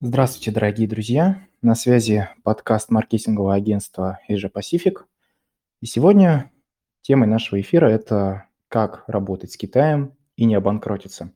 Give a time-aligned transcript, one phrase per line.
[0.00, 1.44] Здравствуйте, дорогие друзья!
[1.60, 4.98] На связи подкаст маркетингового агентства Asia Pacific.
[5.82, 6.52] И сегодня
[7.02, 11.32] темой нашего эфира– это как работать с Китаем и не обанкротиться.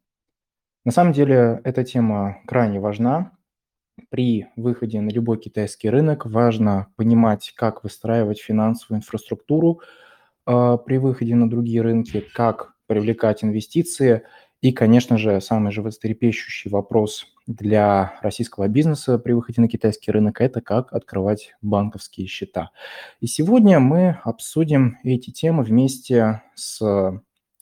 [0.84, 3.32] На самом деле эта тема крайне важна.
[4.11, 9.80] При выходе на любой китайский рынок важно понимать, как выстраивать финансовую инфраструктуру
[10.46, 14.22] э, при выходе на другие рынки, как привлекать инвестиции–
[14.62, 20.61] и, конечно же, самый животрепещущий вопрос для российского бизнеса при выходе на китайский рынок– это
[20.61, 22.71] как открывать банковские счета.
[23.21, 26.80] И сегодня мы обсудим эти темы вместе с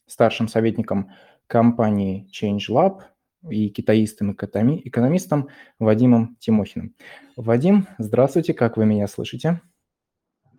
[0.05, 1.09] старшим советником
[1.47, 3.01] компании ChangeLab
[3.49, 5.49] и китаистом-экономистом
[5.79, 6.93] Вадимом Тимохиным.
[7.35, 9.59] Вадим, здравствуйте, как вы меня слышите?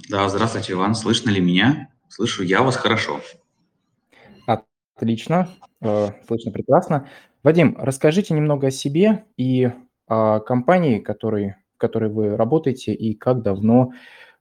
[0.08, 0.96] Да, здравствуйте, Иван.
[0.96, 1.88] Слышно ли меня?
[2.08, 3.20] Слышу я вас хорошо.
[4.96, 5.48] Отлично,
[5.80, 7.08] э, слышно прекрасно.
[7.42, 9.70] Вадим, расскажите немного о себе и
[10.06, 13.92] о компании, который, в которой вы работаете, и как давно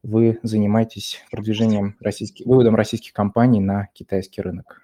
[0.03, 4.81] вы занимаетесь продвижением российских, выводом российских компаний на китайский рынок.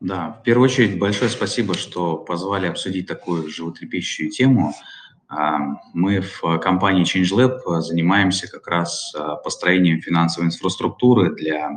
[0.00, 4.74] Да, в первую очередь большое спасибо, что позвали обсудить такую животрепещущую тему.
[5.28, 5.58] А,
[5.94, 11.70] мы в компании ChangeLab занимаемся как раз а, построением финансовой инфраструктуры для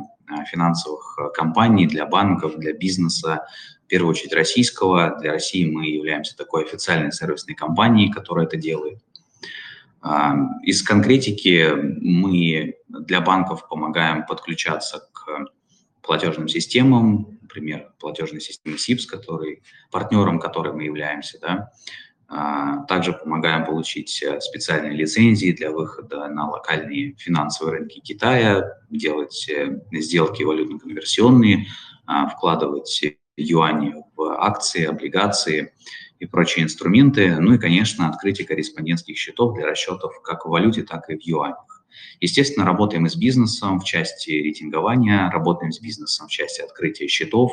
[0.50, 3.46] финансовых компаний, для банков, для бизнеса,
[3.84, 5.16] в первую очередь российского.
[5.20, 8.98] Для России мы являемся такой официальной сервисной компанией, которая это делает.
[10.62, 15.46] Из конкретики мы для банков помогаем подключаться к
[16.02, 21.70] платежным системам, например, платежной системы СИПС, который, партнером которой мы являемся, да, а,
[22.28, 29.80] также помогаем получить э, специальные лицензии для выхода на локальные финансовые рынки Китая, делать э,
[29.92, 31.66] сделки валютно-конверсионные,
[32.06, 33.00] а, вкладывать
[33.36, 35.72] юани в акции, облигации
[36.18, 37.36] и прочие инструменты.
[37.38, 41.84] Ну и, конечно, открытие корреспондентских счетов для расчетов как в валюте, так и в юанях.
[42.20, 47.52] Естественно, работаем и с бизнесом в части рейтингования, работаем с бизнесом в части открытия счетов.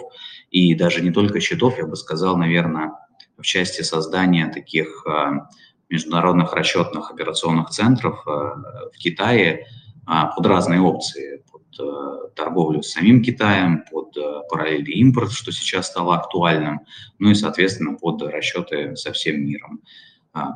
[0.50, 2.91] И даже не только счетов, я бы сказал, наверное,
[3.38, 5.49] в части создания таких а,
[5.89, 9.66] международных расчетных операционных центров а, в Китае
[10.05, 14.16] а, под разные опции, под торговлю с самим Китаем, под
[14.49, 16.81] параллельный импорт, что сейчас стало актуальным,
[17.17, 19.81] ну и, соответственно, под расчеты со всем миром.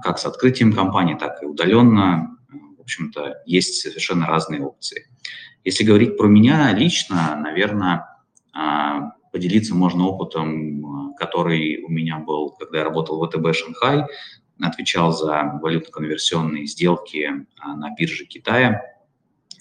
[0.04, 2.38] Как с открытием компании, так и удаленно,
[2.78, 5.08] в общем-то, есть совершенно разные опции.
[5.64, 8.06] Если говорить про меня лично, наверное,
[9.38, 14.04] Поделиться можно опытом, э, который у меня был, когда я работал в ВТБ Шанхай,
[14.60, 18.82] отвечал за валютно-конверсионные сделки э, на бирже Китая,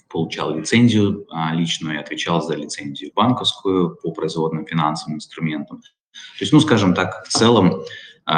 [0.09, 5.81] получал лицензию э, личную и отвечал за лицензию банковскую по производным финансовым инструментам.
[5.81, 7.83] То есть, ну, скажем так, в целом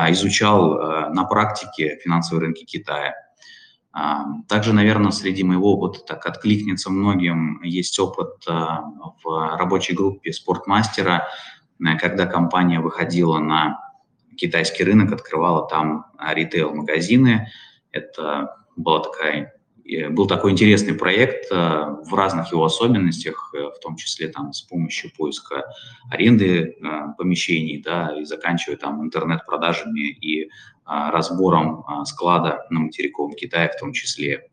[0.09, 3.16] изучал на практике финансовые рынки Китая–
[4.47, 7.61] также, наверное, среди моего опыта так откликнется многим.
[7.63, 8.45] Есть опыт
[9.23, 11.27] в рабочей группе спортмастера,
[11.79, 13.79] э, когда компания выходила на
[14.37, 17.47] китайский рынок, открывала там ритейл-магазины.
[17.91, 19.53] Это была такая,
[19.85, 24.61] э, был такой интересный проект э, в разных его особенностях, в том числе там с
[24.61, 25.66] помощью поиска
[26.09, 26.77] аренды
[27.17, 30.49] помещений, да, и заканчивая там интернет-продажами и
[30.89, 34.50] разбором а, склада на материковом Китае в том числе.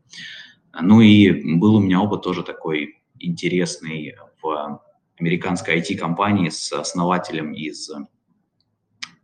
[0.79, 4.81] Ну и был у меня опыт тоже такой интересный в
[5.19, 7.91] американской IT-компании с основателем из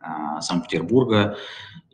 [0.01, 1.37] а, Санкт-Петербурга.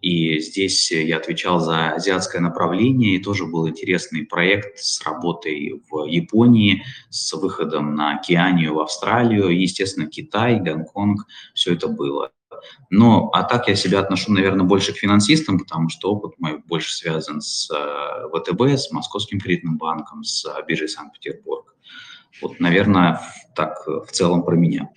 [0.01, 6.05] И здесь я отвечал за азиатское направление, и тоже был интересный проект с работой в
[6.05, 12.31] Японии, с выходом на Океанию в Австралию, естественно, Китай, Гонконг, все это было.
[12.91, 16.95] Но, а так я себя отношу, наверное, больше к финансистам, потому что опыт мой больше
[16.95, 21.77] связан с э, ВТБ, с Московским кредитным банком, с биржей Санкт-Петербург.
[22.41, 23.21] Вот, наверное,
[23.55, 24.91] так э, в целом про меня.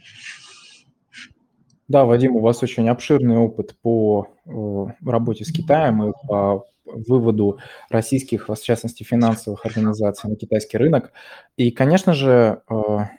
[1.88, 7.60] Да, Вадим, у вас очень обширный опыт по э, работе с Китаем и по выводу
[7.90, 11.12] российских, в частности, финансовых организаций на китайский рынок.
[11.56, 12.64] И, конечно же,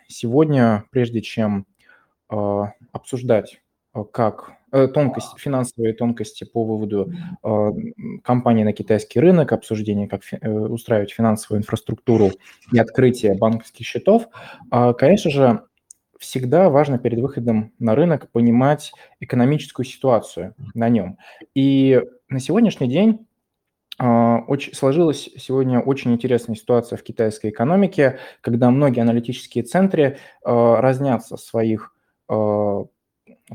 [0.08, 1.66] сегодня, прежде чем
[2.28, 3.61] обсуждать Э,
[4.12, 4.56] как?
[4.74, 7.12] Э, тонкости, финансовые тонкости по выводу
[7.44, 7.70] э,
[8.24, 12.30] компании на китайский рынок, обсуждение, как фи, устраивать финансовую инфраструктуру
[12.72, 14.28] и открытие банковских счетов,
[14.70, 15.64] а, конечно же,
[16.18, 21.18] всегда важно перед выходом на рынок понимать экономическую ситуацию на нем.
[21.54, 22.00] И
[22.30, 23.26] на сегодняшний день
[23.98, 31.40] очень, сложилась сегодня очень интересная ситуация в китайской экономике, когда многие аналитические центры разнятся в
[31.40, 31.92] своих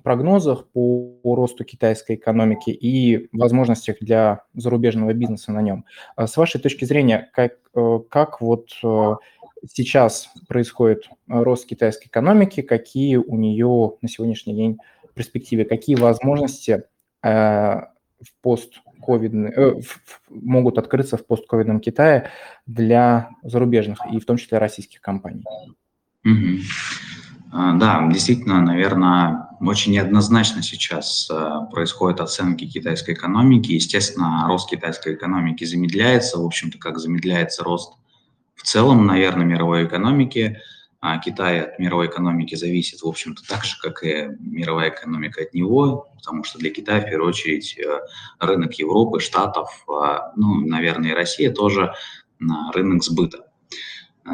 [0.02, 5.86] прогнозах по, по росту китайской экономики и возможностях для зарубежного бизнеса на нем.
[6.16, 9.16] А с вашей точки зрения, как, э, как вот э,
[9.72, 14.78] сейчас происходит рост китайской экономики, какие у нее на сегодняшний день
[15.14, 16.84] перспективы, какие возможности
[17.24, 17.82] э,
[18.20, 18.48] в
[19.08, 19.74] э,
[20.30, 22.30] могут открыться в постковидном Китае
[22.66, 25.44] для зарубежных и в том числе российских компаний?
[26.26, 27.78] Mm-hmm.
[27.80, 33.72] Да, действительно, наверное, очень неоднозначно сейчас э, происходят оценки китайской экономики.
[33.72, 37.94] Естественно, рост китайской экономики замедляется, в общем-то, как замедляется рост
[38.56, 40.60] в целом, наверное, мировой экономики.
[41.00, 45.54] А Китай от мировой экономики зависит, в общем-то, так же, как и мировая экономика от
[45.54, 48.00] него, потому что для Китая, в первую очередь, э,
[48.40, 51.94] рынок Европы, Штатов, а, ну, наверное, и Россия тоже
[52.74, 53.47] рынок сбыта.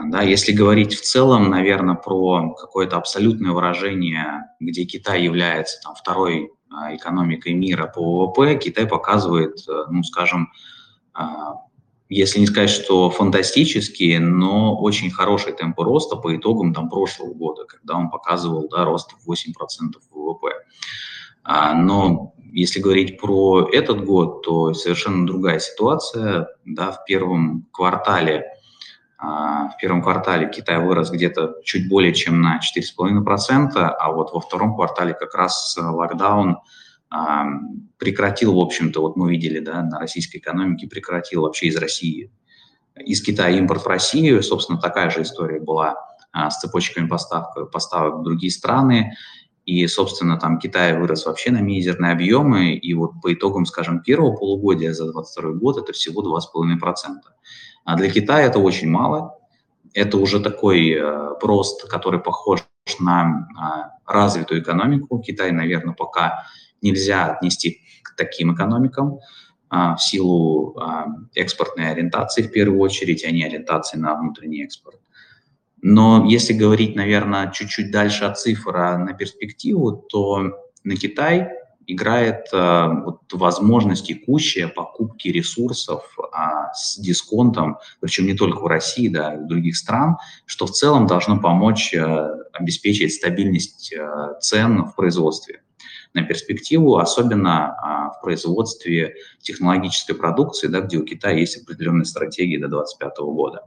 [0.05, 6.51] Да, если говорить в целом, наверное, про какое-то абсолютное выражение, где Китай является там, второй
[6.71, 10.51] а, экономикой мира по ВВП, Китай показывает, э, ну, скажем,
[11.13, 11.57] а,
[12.09, 17.65] если не сказать, что фантастические, но очень хорошие темпы роста по итогам там, прошлого года,
[17.65, 20.47] когда он показывал да, рост в 8% ВВП.
[21.43, 26.47] А, но если говорить про этот год, то совершенно другая ситуация.
[26.65, 28.53] Да, в первом квартале
[29.23, 34.75] в первом квартале Китай вырос где-то чуть более чем на 4,5%, а вот во втором
[34.75, 36.57] квартале как раз локдаун
[37.09, 37.45] а,
[37.99, 42.31] прекратил, в общем-то, вот мы видели, да, на российской экономике прекратил вообще из России,
[42.97, 45.95] из Китая импорт в Россию, собственно, такая же история была
[46.31, 49.13] а, с цепочками поставок, поставок в другие страны,
[49.65, 54.35] и, собственно, там Китай вырос вообще на мизерные объемы, и вот по итогам, скажем, первого
[54.35, 56.75] полугодия за 2022 год это всего 2,5%.
[57.83, 59.37] А для Китая это очень мало.
[59.93, 62.63] Это уже такой э, рост, который похож
[62.99, 63.47] на
[64.07, 65.19] э, развитую экономику.
[65.19, 66.45] Китай, наверное, пока
[66.81, 69.19] нельзя отнести к таким экономикам
[69.71, 74.99] э, в силу э, экспортной ориентации в первую очередь, а не ориентации на внутренний экспорт.
[75.81, 80.53] Но если говорить, наверное, чуть-чуть дальше от цифр, а на перспективу, то
[80.83, 81.49] на Китай
[81.87, 89.07] играет э, вот, возможность текущая покупки ресурсов а, с дисконтом, причем не только в России,
[89.07, 94.85] да, и в других стран, что в целом должно помочь э, обеспечить стабильность э, цен
[94.85, 95.61] в производстве
[96.13, 102.57] на перспективу, особенно а, в производстве технологической продукции, да, где у Китая есть определенные стратегии
[102.57, 103.63] до 2025 года,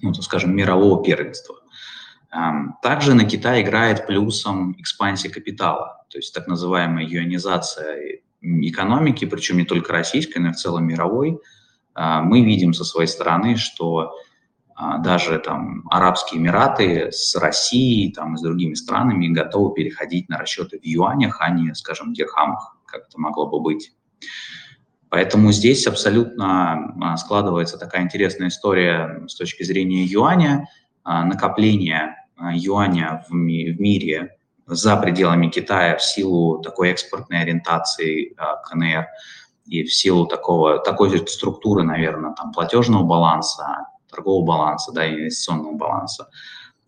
[0.00, 1.56] ну, то, скажем, мирового первенства.
[2.82, 9.64] Также на Китай играет плюсом экспансия капитала, то есть так называемая юанизация экономики, причем не
[9.64, 11.38] только российской, но и в целом мировой.
[11.94, 14.14] А, мы видим со своей стороны, что
[14.74, 20.38] а, даже там Арабские Эмираты с Россией там, и с другими странами готовы переходить на
[20.38, 23.92] расчеты в юанях, а не, скажем, дирхамах, как это могло бы быть.
[25.08, 30.68] Поэтому здесь абсолютно а, складывается такая интересная история с точки зрения юаня,
[31.02, 32.14] накопление
[32.54, 38.36] юаня в, ми в мире за пределами Китая в силу такой экспортной ориентации
[38.68, 39.06] КНР
[39.66, 46.28] и в силу такого, такой структуры, наверное, там, платежного баланса, торгового баланса, да, инвестиционного баланса.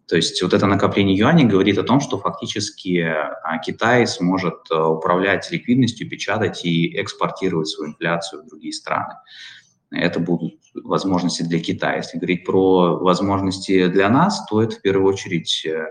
[0.08, 5.50] То есть вот это накопление юаней говорит о том, что фактически а, Китай сможет управлять
[5.50, 9.14] ликвидностью, печатать и экспортировать свою инфляцию в другие страны.
[9.90, 10.54] Это будут
[10.92, 11.96] возможности для Китая.
[11.96, 15.86] Если говорить про возможности для нас, то это в первую очередь э,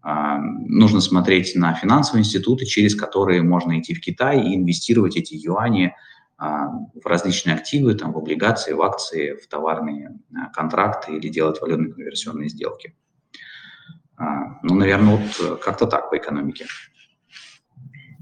[0.00, 5.34] а, нужно смотреть на финансовые институты, через которые можно идти в Китай и инвестировать эти
[5.34, 5.94] юани
[6.38, 11.60] а, в различные активы, там, в облигации, в акции, в товарные а, контракты или делать
[11.60, 12.94] валютные конверсионные сделки.
[14.64, 16.66] Ну, наверное, вот как-то так по экономике.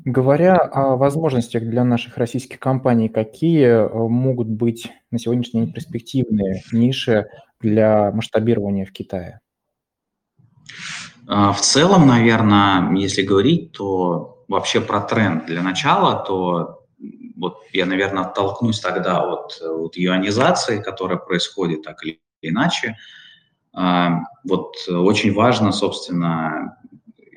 [0.07, 7.27] Говоря о возможностях для наших российских компаний, какие могут быть на сегодняшний день перспективные ниши
[7.61, 9.41] для масштабирования в Китае?
[11.27, 16.85] В целом, наверное, если говорить, то вообще про тренд для начала, то
[17.35, 22.97] вот я, наверное, оттолкнусь тогда от, от юанизации, которая происходит так или иначе.
[23.73, 26.79] А, вот очень важно, собственно,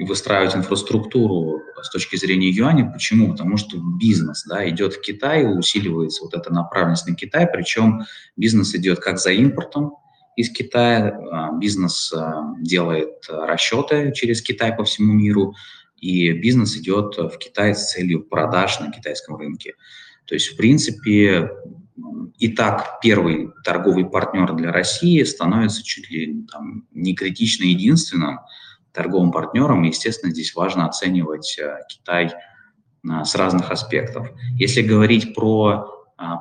[0.06, 2.90] выстраивать инфраструктуру с точки зрения юаня.
[2.92, 3.32] Почему?
[3.32, 8.04] Потому что бизнес да, идет в Китай, усиливается вот эта направленность на Китай, причем
[8.38, 9.94] бизнес идет как за импортом
[10.36, 15.54] из Китая, а, бизнес а, делает расчеты через Китай по всему миру,
[15.98, 19.74] и бизнес идет в Китай с целью продаж на китайском рынке.
[20.26, 21.50] То есть, в принципе,
[22.38, 28.40] и так первый торговый партнер для России становится чуть ли там, не критично единственным,
[29.00, 29.84] торговым партнером.
[29.84, 32.34] естественно, здесь важно оценивать Китай
[33.04, 34.30] с разных аспектов.
[34.56, 35.88] Если говорить про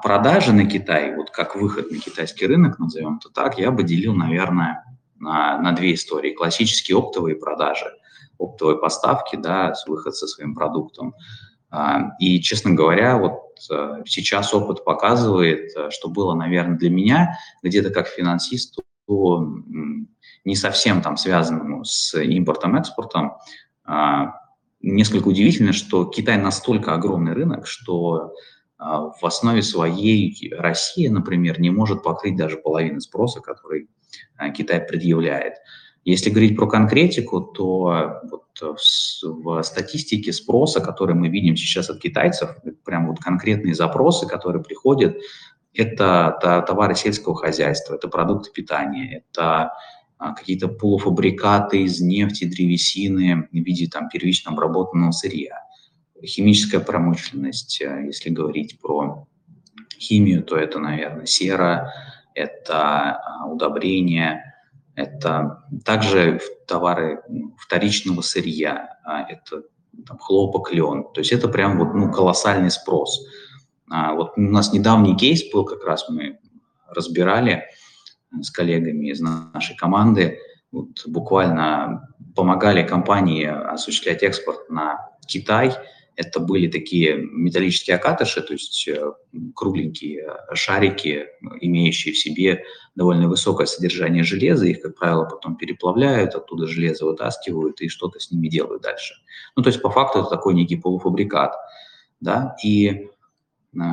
[0.02, 4.14] продажи на Китай, вот как выход на китайский рынок, назовем это так, я бы делил,
[4.14, 4.84] наверное,
[5.20, 6.34] на, на две истории.
[6.34, 7.92] Классические оптовые продажи,
[8.38, 11.14] оптовые поставки, да, выход со своим продуктом.
[12.18, 17.90] И, честно говоря, вот э, сейчас опыт показывает, э, что было, наверное, для меня где-то
[17.90, 23.36] как финансисту не совсем там связанному с импортом-экспортом,
[23.84, 24.34] а,
[24.80, 28.34] несколько удивительно, что Китай настолько огромный рынок, что
[28.76, 33.88] а, в основе своей Россия, например, не может покрыть даже половину спроса, который
[34.56, 35.54] Китай предъявляет.
[36.04, 42.56] Если говорить про конкретику, то вот в статистике спроса, который мы видим сейчас от китайцев,
[42.84, 45.18] прям вот конкретные запросы, которые приходят,
[45.74, 49.72] это товары сельского хозяйства, это продукты питания, это
[50.18, 55.62] а, какие-то полуфабрикаты из нефти, древесины в виде там первично обработанного сырья,
[56.24, 59.28] химическая промышленность, э, если говорить про
[59.98, 61.92] химию, то это, наверное, сера,
[62.34, 64.54] это а, удобрения,
[64.94, 67.22] это также товары
[67.56, 69.62] вторичного сырья, а, это
[70.06, 71.04] там, хлопок, лен.
[71.14, 73.24] То есть это прям вот ну, колоссальный спрос.
[73.90, 76.38] А вот у нас недавний кейс был, как раз мы
[76.88, 77.64] разбирали
[78.40, 80.38] с коллегами из нашей команды,
[80.70, 85.72] вот буквально помогали компании осуществлять экспорт на Китай–
[86.18, 89.12] это были такие металлические окатыши, то есть э,
[89.54, 91.26] кругленькие шарики,
[91.60, 92.64] имеющие в себе
[92.96, 94.66] довольно высокое содержание железа.
[94.66, 99.14] Их, как правило, потом переплавляют, оттуда железо вытаскивают и что-то с ними делают дальше.
[99.54, 101.54] Ну, то есть по факту это такой некий полуфабрикат.
[102.18, 102.56] Да?
[102.64, 103.06] И э,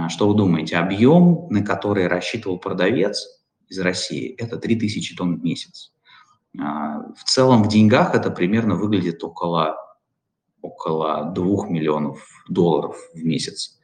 [0.10, 0.78] что вы думаете?
[0.78, 5.92] Объем, на который рассчитывал продавец из России, это 3000 тонн в месяц.
[6.60, 9.78] А, в целом в деньгах это примерно выглядит около
[10.62, 13.80] около 2 миллионов долларов в месяц.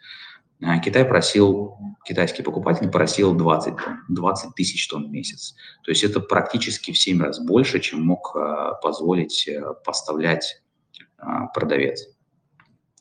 [0.63, 5.55] А Китай просил, китайский покупатель просил 20 тонн, 20 тысяч тонн в месяц.
[5.83, 10.61] То есть это практически в 7 раз больше, чем мог а, позволить э, поставлять
[11.17, 12.07] а, продавец.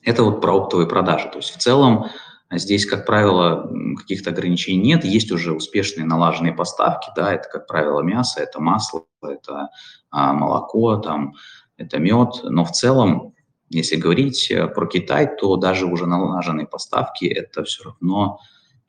[0.03, 1.29] Это вот про оптовые продажи.
[1.31, 2.07] То есть в целом
[2.53, 5.05] здесь, как правило, каких-то ограничений нет.
[5.05, 7.11] Есть уже успешные налаженные поставки.
[7.15, 9.69] Да, это, как правило, мясо, это масло, это
[10.11, 11.35] молоко, там,
[11.77, 12.41] это мед.
[12.43, 13.35] Но в целом
[13.71, 18.41] если говорить э, про Китай, то даже уже налаженные поставки– это все равно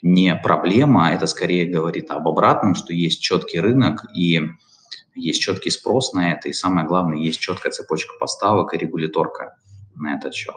[0.01, 4.41] не проблема, это скорее говорит об обратном, что есть четкий рынок и
[5.13, 9.55] есть четкий спрос на это, и самое главное, есть четкая цепочка поставок и регуляторка
[9.93, 10.55] на этот счет.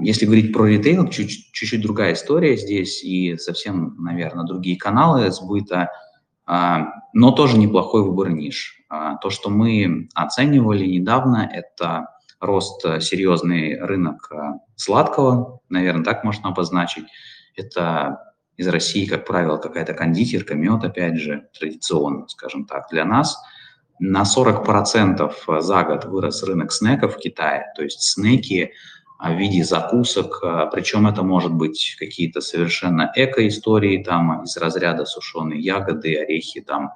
[0.00, 5.90] Если говорить про ритейл, чуть-чуть другая история здесь и совсем, наверное, другие каналы сбыта,
[6.44, 8.84] а, но тоже неплохой выбор ниш.
[8.88, 12.08] А, то, что мы оценивали недавно, это
[12.40, 14.36] рост э, серьезный рынок э,
[14.76, 17.06] сладкого, наверное, так можно обозначить.
[17.56, 18.20] Это
[18.56, 23.38] из России, как правило, какая-то кондитерка, мед, опять же, традиционно, скажем так, для нас.
[23.98, 28.72] На 40% э, за год вырос рынок снеков в Китае, то есть снеки
[29.18, 30.42] в виде закусок,
[30.72, 36.92] причем это может быть какие-то совершенно эко-истории, там из разряда сушеные ягоды, орехи, там,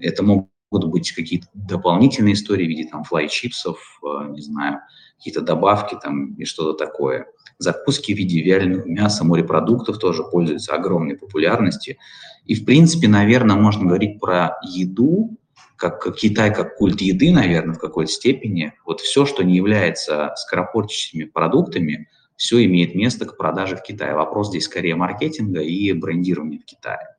[0.00, 4.00] это могут быть какие-то дополнительные истории в виде там флай-чипсов,
[4.30, 4.80] не знаю,
[5.16, 7.26] какие-то добавки там и что-то такое.
[7.58, 11.96] Закуски в виде вяленого мяса, морепродуктов тоже пользуются огромной популярностью.
[12.44, 15.36] И, в принципе, наверное, можно говорить про еду,
[15.76, 18.72] как Китай, как культ еды, наверное, в какой-то степени.
[18.84, 24.14] Вот все, что не является скоропортящими продуктами, все имеет место к продаже в Китае.
[24.14, 27.16] Вопрос здесь скорее маркетинга и брендирования в Китае.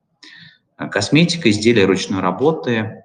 [0.77, 3.03] Косметика, изделия ручной работы,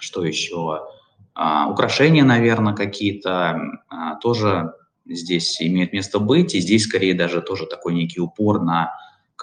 [0.00, 0.88] что еще?
[1.34, 4.72] А, украшения, наверное, какие-то а, тоже
[5.06, 8.92] здесь имеют место быть, и здесь скорее даже тоже такой некий упор на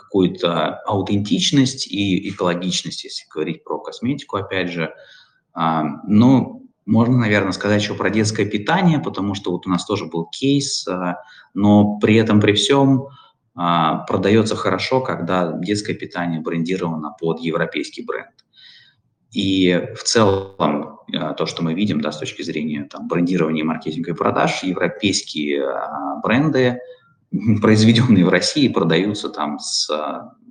[0.10, 4.92] какую-то аутентичность и экологичность, если говорить про косметику, опять же.
[5.54, 10.08] А, но можно, наверное, сказать еще про детское питание, потому что вот у нас тоже
[10.08, 11.18] был кейс, а,
[11.54, 13.10] но при этом, при всем,
[13.54, 18.34] а, продается хорошо, когда детское питание брендировано под европейский бренд.
[19.32, 20.98] И в целом
[21.38, 25.64] то, что мы видим да, с точки зрения там, брендирования, маркетинга и продаж, европейские
[26.24, 26.80] бренды,
[27.62, 29.90] произведенные в России, продаются там с,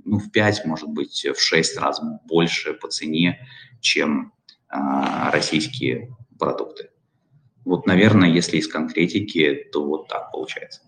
[0.04, 3.38] ну, в 5, может быть, в 6 раз больше по цене,
[3.80, 4.32] чем
[4.68, 6.90] а, российские продукты.
[7.64, 10.82] Вот, наверное, если из конкретики, то вот так получается.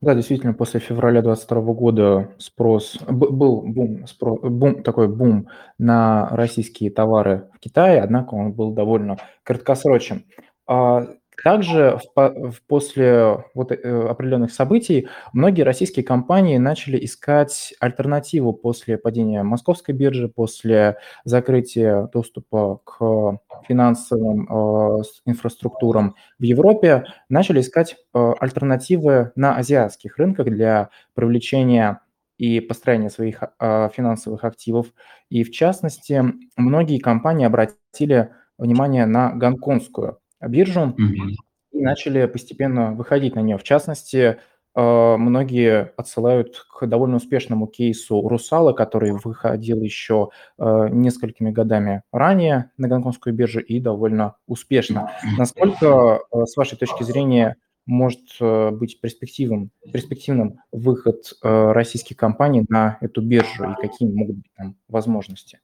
[0.00, 6.90] Да, действительно, после февраля 2022 года спрос был бум, спро, бум, такой бум на российские
[6.90, 10.24] товары в Китае, однако он был довольно краткосрочен.
[10.66, 11.06] А
[11.42, 18.98] также в, в, после вот, э, определенных событий многие российские компании начали искать альтернативу после
[18.98, 28.32] падения московской биржи, после закрытия доступа к финансовым э, инфраструктурам в Европе, начали искать э,
[28.38, 32.00] альтернативы на азиатских рынках для привлечения
[32.38, 34.86] и построения своих э, финансовых активов.
[35.28, 36.22] И в частности,
[36.56, 40.18] многие компании обратили внимание на гонконгскую
[40.48, 41.34] биржу mm-hmm.
[41.72, 43.58] и начали постепенно выходить на нее.
[43.58, 44.38] В частности,
[44.74, 52.70] э, многие отсылают к довольно успешному кейсу Русала, который выходил еще э, несколькими годами ранее
[52.76, 55.12] на гонконгскую биржу и довольно успешно.
[55.36, 57.56] Насколько, э, с вашей точки зрения,
[57.86, 64.76] может быть перспективным, перспективным выход российских компаний на эту биржу и какие могут быть там
[64.86, 65.58] возможности?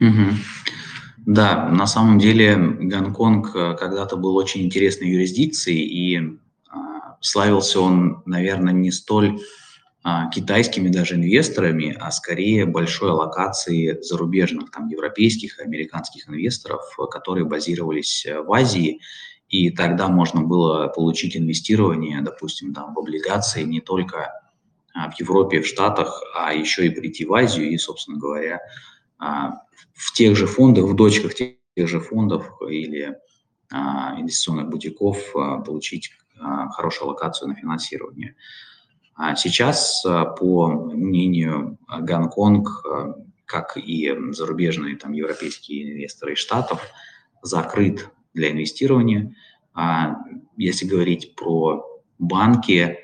[0.00, 0.30] Угу.
[1.26, 6.38] Да, на самом деле Гонконг э, когда-то был очень интересной юрисдикцией, и
[6.70, 9.38] а, славился он, наверное, не столь
[10.04, 18.24] а, китайскими даже инвесторами, а скорее большой локацией зарубежных, там, европейских американских инвесторов, которые базировались
[18.24, 19.00] э, в Азии,
[19.48, 24.32] и тогда можно было получить инвестирование, допустим, там, в облигации не только
[24.94, 28.60] а, в Европе, в Штатах, а еще и прийти в Азию и, собственно говоря,
[29.18, 29.62] а,
[29.98, 33.16] в тех же фондах, в дочках тех, тех же фондов или
[33.70, 36.12] а, инвестиционных бутиков а, получить
[36.70, 38.36] хорошую локацию на финансирование.
[39.16, 42.86] А сейчас, по мнению Гонконг,
[43.44, 46.80] как и зарубежные там, европейские инвесторы из Штатов,
[47.42, 49.34] закрыт для инвестирования.
[50.56, 51.84] Если говорить про
[52.20, 52.98] банки,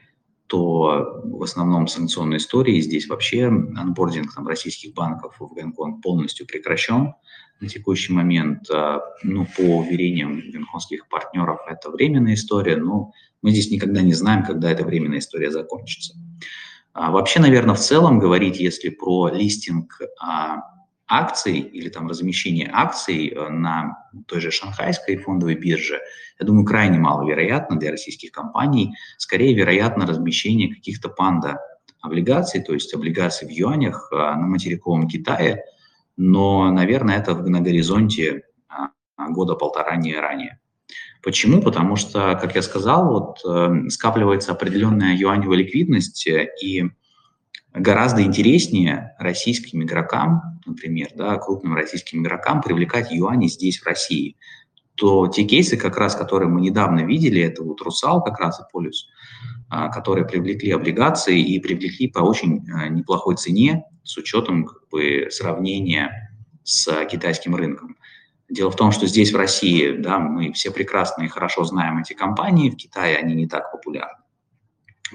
[0.54, 7.14] то в основном санкционной истории здесь вообще анбординг там, российских банков в Гонконг полностью прекращен
[7.60, 8.70] на текущий момент.
[8.70, 13.10] А, ну, по уверениям гонконгских партнеров, это временная история, но
[13.42, 16.14] мы здесь никогда не знаем, когда эта временная история закончится.
[16.92, 20.58] А вообще, наверное, в целом говорить, если про листинг а,
[21.06, 26.00] акций или там размещение акций э, на той же шанхайской фондовой бирже,
[26.40, 28.94] я думаю, крайне маловероятно для российских компаний.
[29.18, 31.60] Скорее, вероятно, размещение каких-то панда
[32.00, 35.62] облигаций, то есть облигаций в юанях э, на материковом Китае,
[36.16, 38.90] но, наверное, это на горизонте а,
[39.30, 40.60] года полтора не ранее.
[41.22, 41.62] Почему?
[41.62, 46.90] Потому что, как я сказал, вот э, скапливается определенная юаневая ликвидность, и
[47.74, 54.36] гораздо интереснее российским игрокам, например, да, крупным российским игрокам привлекать юани здесь, в России.
[54.94, 58.62] То те кейсы, как раз, которые мы недавно видели, это вот Русал как раз и
[58.72, 59.08] Полюс,
[59.68, 65.26] а, которые привлекли облигации и привлекли по очень а, неплохой цене с учетом как бы,
[65.30, 66.32] сравнения
[66.62, 67.96] с китайским рынком.
[68.48, 72.12] Дело в том, что здесь, в России, да, мы все прекрасно и хорошо знаем эти
[72.12, 74.22] компании, в Китае они не так популярны.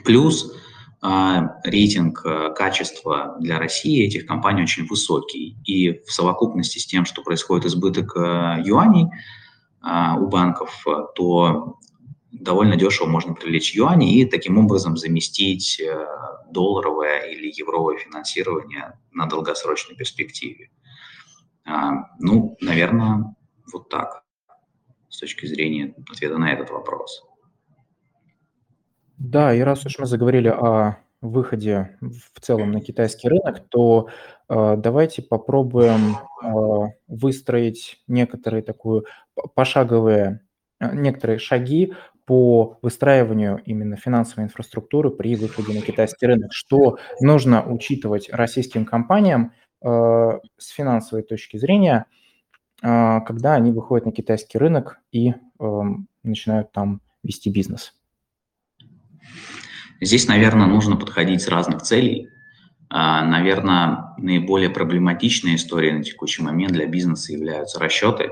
[0.04, 0.52] Плюс
[1.02, 5.56] рейтинг э, качества для России этих компаний очень высокий.
[5.66, 9.08] И в совокупности с тем, что происходит избыток э, юаней
[9.82, 10.86] а, у банков,
[11.16, 11.80] то
[12.32, 16.06] довольно дешево можно привлечь юани и таким образом заместить э,
[16.52, 20.70] долларовое или евровое финансирование на долгосрочной перспективе.
[21.66, 23.36] А, ну, наверное,
[23.72, 24.24] вот так
[25.10, 27.24] с точки зрения ответа на этот вопрос.
[29.20, 34.08] Да, и раз уж мы заговорили о выходе в целом на китайский рынок, то
[34.48, 39.06] э, давайте попробуем э, выстроить некоторые такую
[39.56, 40.40] пошаговые,
[40.80, 41.94] э, некоторые шаги
[42.26, 46.54] по выстраиванию именно финансовой инфраструктуры при выходе на китайский рынок.
[46.54, 49.52] Что нужно учитывать российским компаниям
[49.84, 49.88] э,
[50.58, 52.06] с финансовой точки зрения,
[52.82, 55.82] э, когда они выходят на китайский рынок и э,
[56.24, 57.99] начинают там вести бизнес?
[60.02, 62.30] Здесь, наверное, нужно подходить с разных целей.
[62.90, 68.30] А, наверное, наиболее проблематичная история на текущий момент для бизнеса являются расчеты.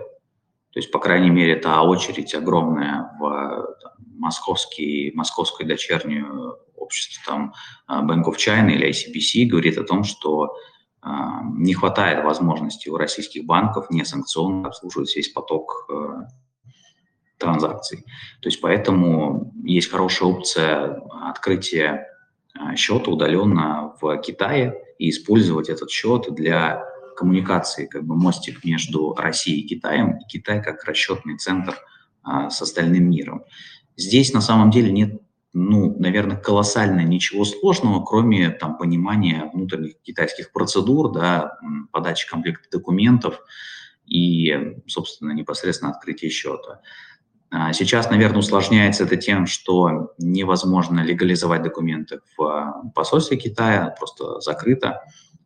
[0.72, 7.54] То есть, по крайней мере, та очередь огромная в там, московский, московскую дочернюю общество там,
[7.86, 10.56] а, Bank of China или ICBC говорит о том, что
[11.04, 11.10] э,
[11.56, 16.22] не хватает возможности у российских банков не санкционно обслуживать весь поток э,
[17.38, 18.00] транзакций.
[18.41, 22.08] То есть поэтому есть хорошая опция открытия
[22.54, 26.84] а, счета удаленно в Китае и использовать этот счет для
[27.15, 31.78] коммуникации, как бы мостик между Россией и Китаем, и Китай как расчетный центр
[32.23, 33.43] а, с остальным миром.
[33.95, 35.21] Здесь на самом деле нет
[35.60, 41.58] ну, наверное, колоссально ничего сложного, кроме там понимания внутренних китайских процедур, да,
[41.91, 43.39] подачи комплекта документов
[44.06, 46.82] и, собственно, непосредственно открытия счета.
[47.50, 54.42] А сейчас, наверное, усложняется это тем, что невозможно легализовать документы в а, посольстве Китая, просто
[54.42, 55.02] закрыто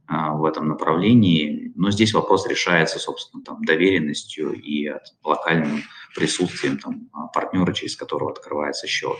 [0.07, 1.71] а, в этом направлении.
[1.75, 4.91] Но здесь вопрос решается, собственно, там, доверенностью и
[5.23, 5.83] локальным
[6.15, 9.17] присутствием там, партнера, через которого открывается счет.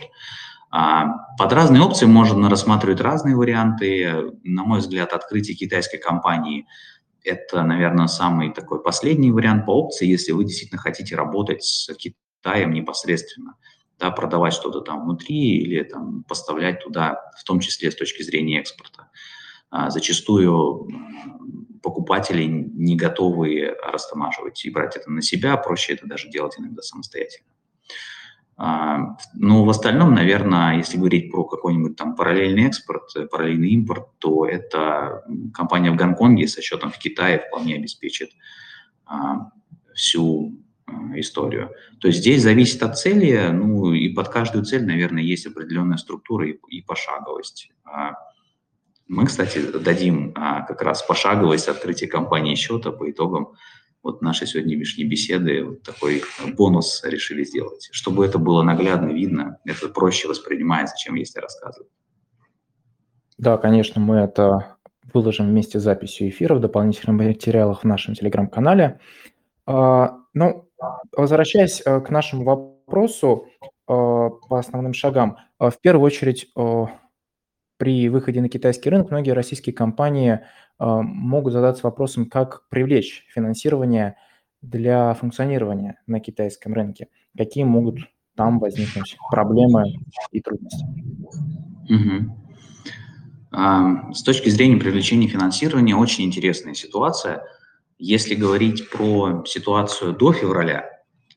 [0.70, 4.32] Под разные опции можно рассматривать разные варианты.
[4.42, 6.66] На мой взгляд, открытие китайской компании–
[7.24, 12.16] это, наверное, самый такой последний вариант по опции, если вы действительно хотите работать с Китаем
[12.44, 13.56] непосредственно,
[13.98, 18.60] да, продавать что-то там внутри или там, поставлять туда, в том числе с точки зрения
[18.60, 19.08] экспорта.
[19.70, 20.88] А, зачастую
[21.82, 27.48] покупатели не готовы растамаживать и брать это на себя, проще это даже делать иногда самостоятельно.
[28.56, 34.08] А, ну, в остальном, наверное, если говорить про какой-нибудь там параллельный экспорт, э, параллельный импорт,
[34.18, 35.24] то это
[35.54, 38.30] компания в Гонконге со счетом в Китае вполне обеспечит
[39.06, 39.50] а,
[39.94, 40.52] всю
[41.14, 41.70] историю.
[42.00, 46.48] То есть здесь зависит от цели, ну и под каждую цель, наверное, есть определенная структура
[46.48, 47.72] и, и пошаговость.
[49.08, 53.54] Мы, кстати, дадим как раз пошаговость открытия компании счета по итогам
[54.02, 56.22] вот нашей сегодняшней беседы вот такой
[56.56, 57.88] бонус решили сделать.
[57.92, 61.90] Чтобы это было наглядно видно, это проще воспринимается, чем если рассказывать.
[63.38, 64.76] Да, конечно, мы это
[65.12, 69.00] выложим вместе с записью эфира в дополнительных материалах в нашем телеграм-канале.
[69.66, 70.68] А, ну,
[71.16, 76.52] возвращаясь э, к нашему вопросу э, по основным шагам, э, в первую очередь
[77.78, 80.40] при выходе на китайский рынок многие российские компании
[80.78, 84.14] могут задаться вопросом, как привлечь финансирование
[84.60, 87.08] для функционирования на китайском рынке.
[87.36, 87.98] Какие могут
[88.36, 89.84] там возникнуть проблемы
[90.30, 90.86] и трудности?
[91.90, 92.38] Угу.
[94.14, 97.42] С точки зрения привлечения финансирования очень интересная ситуация.
[98.04, 100.90] Если говорить про ситуацию до февраля,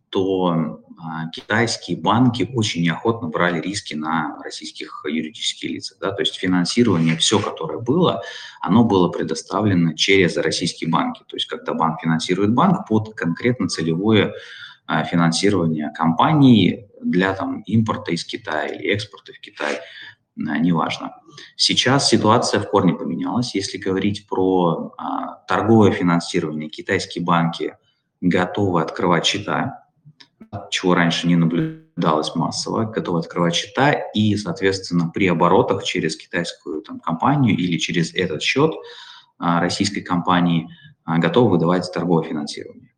[0.10, 6.00] то а, китайские банки очень неохотно брали риски на российских юридических лицах.
[6.02, 6.12] Да?
[6.12, 8.24] То есть финансирование, все, которое было,
[8.62, 11.22] оно было предоставлено через российские банки.
[11.28, 14.34] То есть когда банк финансирует банк под конкретно целевое
[14.88, 19.82] а, финансирование компании для там, импорта из Китая или экспорта в Китай,
[20.36, 21.16] неважно.
[21.56, 23.56] Сейчас ситуация в корне поменялась.
[23.56, 27.78] Если говорить про а, торговое финансирование, китайские банки
[28.22, 29.86] готовы открывать счета
[30.70, 37.00] чего раньше не наблюдалось массово, готовы открывать счета и, соответственно, при оборотах через китайскую там,
[37.00, 38.74] компанию или через этот счет
[39.38, 40.70] а, российской компании
[41.04, 42.94] а, готовы выдавать торговое финансирование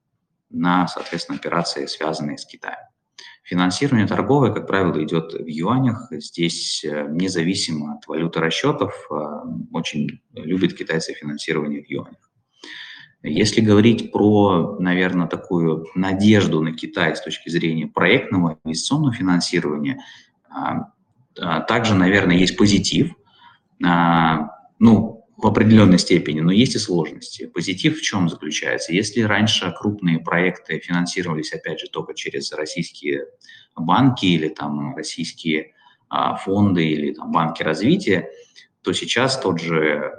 [0.49, 2.77] на, соответственно, операции, связанные с Китаем.
[3.47, 6.09] Финансирование торговое, как правило, идет в юанях.
[6.11, 9.15] Здесь э, независимо от валюты расчетов, э,
[9.71, 12.29] очень любят китайцы финансирование в юанях.
[13.23, 20.03] Если говорить про, наверное, такую надежду на Китай с точки зрения проектного инвестиционного финансирования,
[20.49, 23.13] а, также, наверное, есть позитив,
[23.79, 27.45] ну, в определенной степени, но есть и сложности.
[27.45, 28.91] Позитив в чем заключается?
[28.91, 33.25] Если раньше крупные проекты финансировались, опять же, только через российские
[33.75, 35.73] банки или там российские
[36.43, 38.29] фонды или там банки развития,
[38.81, 40.11] то сейчас тот же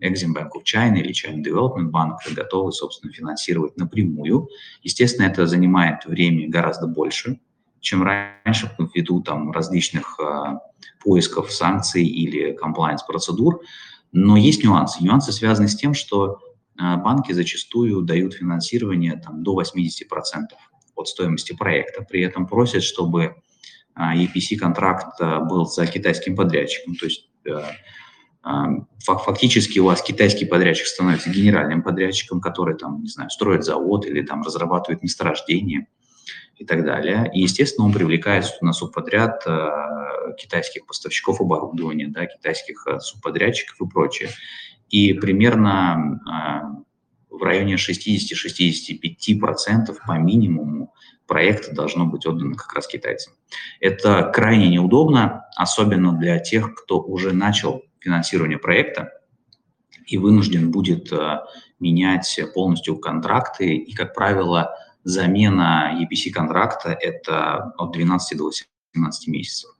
[0.00, 4.48] Exim Bank of China или China Development Bank готовы, собственно, финансировать напрямую.
[4.84, 7.40] Естественно, это занимает время гораздо больше,
[7.80, 10.58] чем раньше, ввиду там различных э,
[11.02, 13.62] поисков санкций или комплайнс-процедур.
[14.12, 15.02] Но есть нюансы.
[15.02, 16.38] Нюансы связаны с тем, что
[16.78, 19.64] э, банки зачастую дают финансирование там, до 80%
[20.96, 22.02] от стоимости проекта.
[22.02, 26.96] При этом просят, чтобы э, EPC-контракт был за китайским подрядчиком.
[26.96, 27.28] То есть
[29.00, 34.22] фактически у вас китайский подрядчик становится генеральным подрядчиком, который там, не знаю, строит завод или
[34.22, 35.86] там разрабатывает месторождение
[36.58, 37.30] и так далее.
[37.32, 39.68] И, естественно, он привлекает на субподряд э,
[40.36, 44.30] китайских поставщиков оборудования, да, китайских э, субподрядчиков и прочее.
[44.88, 46.62] И примерно э,
[47.30, 50.92] в районе 60-65% по минимуму
[51.26, 53.34] проекта должно быть отдано как раз китайцам.
[53.80, 59.12] Это крайне неудобно, особенно для тех, кто уже начал финансирования проекта
[60.06, 61.12] и вынужден будет
[61.78, 63.76] менять полностью контракты.
[63.76, 64.74] И, как правило,
[65.08, 69.70] замена EPC-контракта– это от 12 до 18 месяцев.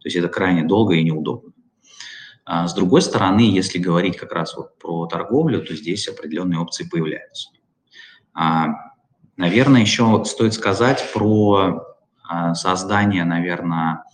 [0.00, 1.52] То есть это крайне долго и неудобно.
[2.44, 6.86] А с другой стороны, если говорить как раз вот про торговлю, то здесь определенные опции
[6.86, 7.48] появляются.
[8.34, 8.66] А,
[9.36, 11.82] наверное, еще стоит сказать про
[12.28, 14.04] а, создание, наверное,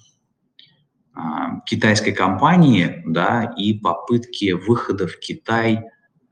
[1.66, 5.85] китайской компании, да, и попытки выхода в Китай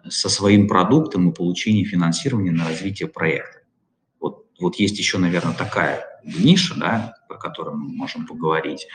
[0.09, 3.58] со своим продуктом и получения финансирования на развитие проекта.
[4.59, 8.87] Вот, есть еще, наверное, такая ниша, да, про которую мы можем поговорить.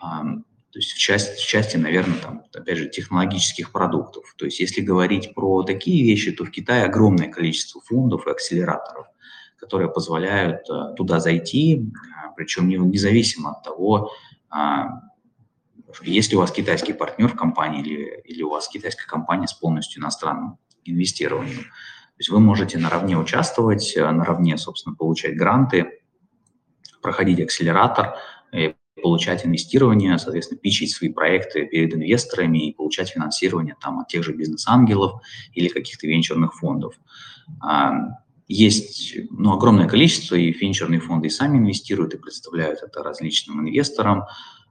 [0.00, 4.34] То есть в части, в части, наверное, там, опять же, технологических продуктов.
[4.36, 9.06] То есть если говорить про такие вещи, то в Китае огромное количество фондов и акселераторов,
[9.56, 11.90] которые позволяют э, туда зайти,
[12.36, 14.12] причем независимо от того,
[14.50, 15.08] а,
[16.02, 19.54] есть ли у вас китайский партнер в компании или, или у вас китайская компания с
[19.54, 21.66] полностью иностранным инвестированием.
[22.18, 26.00] То есть вы можете наравне участвовать, э, наравне, собственно, получать гранты,
[27.00, 28.16] проходить акселератор,
[29.02, 34.32] получать инвестирование, соответственно, пичить свои проекты перед инвесторами и получать финансирование там от тех же
[34.32, 36.94] бизнес-ангелов или каких-то венчурных фондов.
[37.60, 37.92] А,
[38.46, 44.24] есть ну, огромное количество, и венчурные фонды и сами инвестируют, и представляют это различным инвесторам,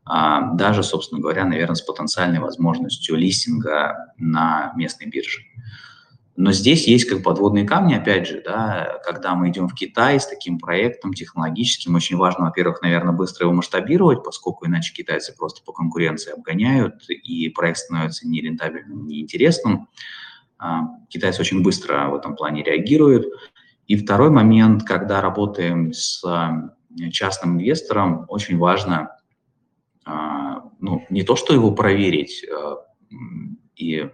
[0.06, 5.42] а, даже, собственно говоря, наверное, с потенциальной возможностью листинга на местной бирже.
[6.38, 10.28] Но здесь есть как подводные камни, опять же, да, когда мы идем в Китай с
[10.28, 15.74] таким проектом технологическим, очень важно, во-первых, наверное, быстро его масштабировать, поскольку иначе китайцы просто по
[15.74, 19.90] конкуренции обгоняют, и проект становится нерентабельным, неинтересным.
[20.60, 23.26] А, китайцы очень быстро в этом плане реагируют.
[23.88, 26.24] И второй момент, когда работаем с
[27.12, 29.10] частным инвестором, очень важно
[30.06, 32.76] а, ну, не то, что его проверить а,
[33.76, 34.08] и,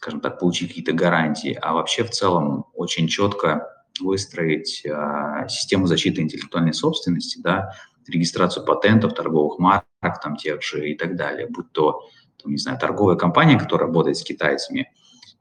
[0.00, 6.22] скажем так, получить какие-то гарантии, а вообще в целом очень четко выстроить а, систему защиты
[6.22, 7.74] интеллектуальной собственности, да,
[8.08, 9.84] регистрацию патентов, торговых марок,
[10.22, 12.08] там тех же и так далее, будь то,
[12.42, 14.90] там, не знаю, торговая компания, которая работает с китайцами,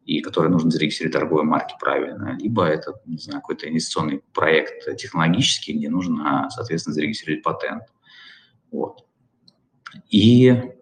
[0.03, 5.71] и которой нужно зарегистрировать торговые марки правильно, либо это, не знаю, какой-то инвестиционный проект технологический,
[5.71, 7.83] где нужно, соответственно, зарегистрировать патент.
[8.71, 9.05] Вот.
[10.09, 10.73] И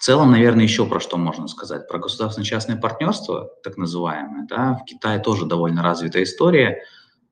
[0.00, 1.86] в целом, наверное, еще про что можно сказать.
[1.86, 4.46] Про государственно-частное партнерство, так называемое.
[4.48, 6.82] Да, в Китае тоже довольно развитая история.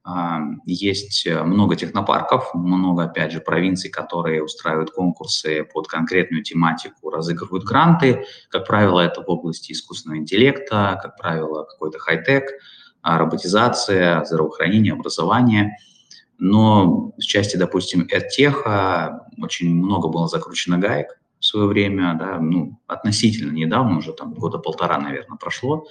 [0.04, 7.64] А, есть много технопарков, много, опять же, провинций, которые устраивают конкурсы под конкретную тематику, разыгрывают
[7.64, 8.26] гранты.
[8.50, 12.50] Как правило, это в области искусственного интеллекта, как правило, какой-то хай-тек,
[13.00, 15.78] а, роботизация, здравоохранение, образование–
[16.40, 19.10] но в части, допустим, EdTech
[19.42, 24.58] очень много было закручено гаек в свое время, да, ну, относительно недавно, уже там года
[24.58, 25.86] полтора, наверное, прошло,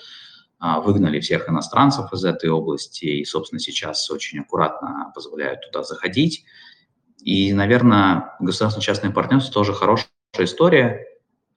[0.59, 6.45] а, выгнали всех иностранцев из этой области и, собственно, сейчас очень аккуратно позволяют туда заходить.
[7.19, 10.07] И, наверное, государственно-частное партнерство тоже хорошая
[10.39, 11.05] история,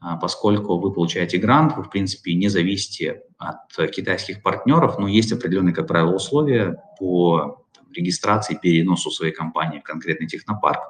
[0.00, 5.33] а, поскольку вы получаете грант, вы, в принципе, не зависите от китайских партнеров, но есть
[5.33, 10.81] определенные, как правило, условия по регистрации, переносу своей компании в конкретный технопарк,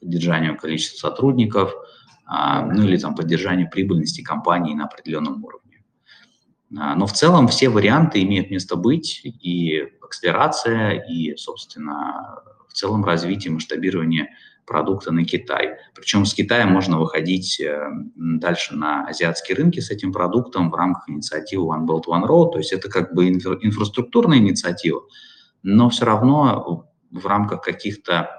[0.00, 1.74] поддержанию количества сотрудников,
[2.26, 5.62] ну или там поддержанию прибыльности компании на определенном уровне.
[6.78, 13.04] А, но в целом все варианты имеют место быть, и акселерация, и, собственно, в целом
[13.04, 14.30] развитие, масштабирование
[14.66, 15.76] продукта на Китай.
[15.94, 21.08] Причем с Китая можно выходить э, дальше на азиатские рынки с этим продуктом в рамках
[21.08, 22.52] инициативы One Belt One Road.
[22.52, 25.02] То есть это как бы инфраструктурная инициатива,
[25.62, 28.30] но все равно в рамках каких-то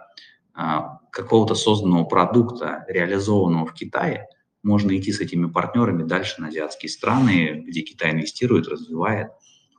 [0.54, 4.28] а, какого-то созданного продукта, реализованного в Китае,
[4.64, 9.28] можно идти с этими партнерами дальше на азиатские страны, где Китай инвестирует, развивает,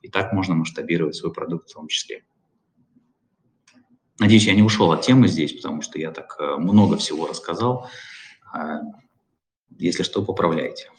[0.01, 2.23] и так можно масштабировать свой продукт в том числе.
[4.19, 7.89] Надеюсь, я не ушел от темы здесь, потому что я так э, много всего рассказал.
[8.53, 8.79] А,
[9.77, 10.89] если что, поправляйте.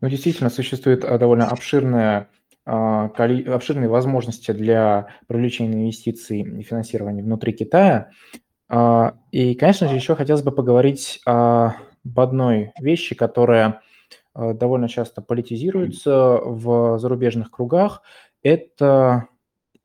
[0.00, 2.30] Ну, действительно, существует э, довольно обширная
[2.66, 8.10] обширные возможности для привлечения инвестиций и финансирования внутри Китая.
[8.74, 11.74] А, и, конечно же, еще хотелось бы поговорить об
[12.16, 13.82] одной вещи, которая
[14.34, 18.02] а, довольно часто политизируется в зарубежных кругах.
[18.42, 19.28] Это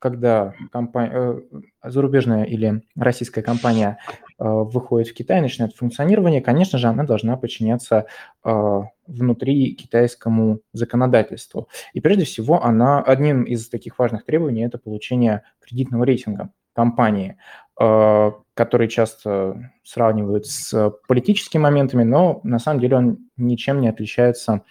[0.00, 1.40] когда компания, э,
[1.84, 3.98] зарубежная или российская компания
[4.38, 8.06] выходит в Китай, начинает функционирование, конечно же, она должна подчиняться
[8.42, 11.68] внутри китайскому законодательству.
[11.92, 17.36] И прежде всего, она одним из таких важных требований это получение кредитного рейтинга компании,
[17.80, 24.64] который часто сравнивают с политическими моментами, но на самом деле он ничем не отличается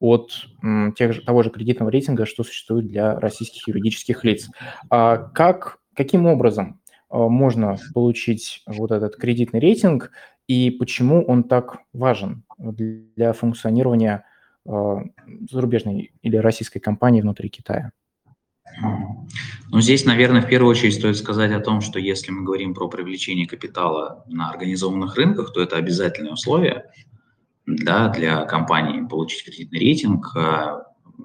[0.00, 0.30] от
[0.96, 4.48] тех же, того же кредитного рейтинга, что существует для российских юридических лиц.
[4.88, 10.10] А как, каким образом а, можно получить вот этот кредитный рейтинг
[10.46, 14.24] и почему он так важен для функционирования
[14.66, 15.02] а,
[15.50, 17.92] зарубежной или российской компании внутри Китая?
[19.70, 22.88] Ну, здесь, наверное, в первую очередь стоит сказать о том, что если мы говорим про
[22.88, 26.90] привлечение капитала на организованных рынках, то это обязательное условие
[27.66, 30.34] да, для компании получить кредитный рейтинг.
[30.36, 30.82] А,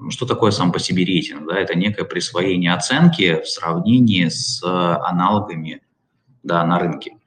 [0.09, 1.47] что такое сам по себе рейтинг?
[1.47, 1.57] Да?
[1.57, 5.81] Это некое присвоение оценки в сравнении с аналогами
[6.43, 7.17] да, на рынке.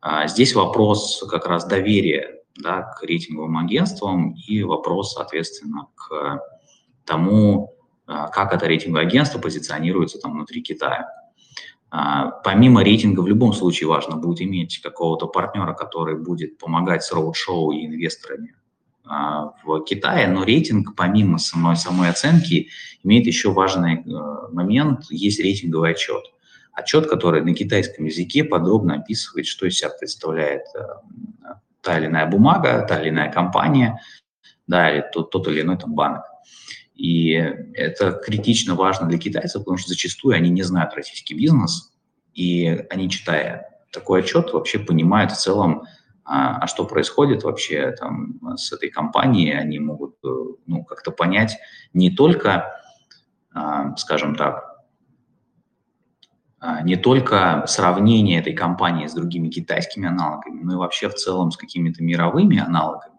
[0.00, 6.40] А здесь вопрос как раз доверия да, к рейтинговым агентствам и вопрос, соответственно, к
[7.04, 7.69] тому, а,
[8.32, 11.08] как это рейтинговое агентство позиционируется там внутри Китая.
[11.90, 17.12] А, помимо рейтинга в любом случае важно будет иметь какого-то партнера, который будет помогать с
[17.12, 18.54] роуд-шоу и инвесторами
[19.04, 22.68] а, в Китае, но рейтинг помимо самой, самой оценки
[23.02, 26.22] имеет еще важный э, момент, есть рейтинговый отчет.
[26.72, 30.82] Отчет, который на китайском языке подробно описывает, что из себя представляет э,
[31.80, 34.00] та или иная бумага, та или иная компания,
[34.68, 36.22] да, или тот, тот или иной там банк.
[37.00, 41.94] И это критично важно для китайцев, потому что зачастую они не знают российский бизнес,
[42.34, 45.84] и они, читая такой отчет, вообще понимают в целом,
[46.24, 50.28] а, а что происходит вообще там с этой компанией, они могут э,
[50.66, 51.56] ну, как-то понять
[51.94, 52.70] не только,
[53.54, 54.84] а, скажем так,
[56.58, 61.50] а, не только сравнение этой компании с другими китайскими аналогами, но и вообще в целом
[61.50, 63.09] с какими-то мировыми аналогами.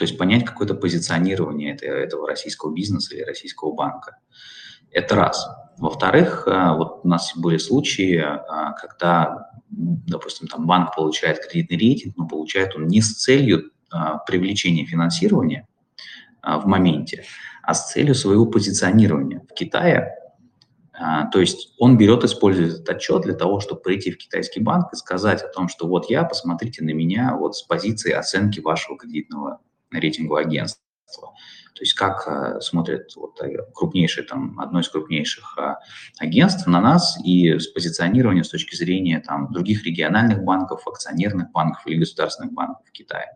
[0.00, 4.16] То есть понять какое-то позиционирование этого российского бизнеса или российского банка.
[4.90, 5.46] Это раз.
[5.76, 12.16] Во-вторых, а, вот у нас были случаи, а, когда, допустим, там банк получает кредитный рейтинг,
[12.16, 13.72] но получает он не с целью
[14.26, 15.68] привлечения финансирования
[16.42, 17.24] в моменте,
[17.62, 19.42] а с целью своего позиционирования.
[19.50, 20.14] В Китае
[21.32, 24.96] то есть он берет, использует этот отчет для того, чтобы прийти в китайский банк и
[24.96, 29.60] сказать о том, что вот я, посмотрите на меня вот с позиции оценки вашего кредитного
[29.90, 30.82] рейтингового агентства.
[31.74, 35.78] То есть как а, смотрит вот, э, крупнейшее, там, одно из крупнейших а,
[36.18, 41.86] агентств на нас и с позиционирования с точки зрения там, других региональных банков, акционерных банков
[41.86, 43.28] или государственных банков в Китае.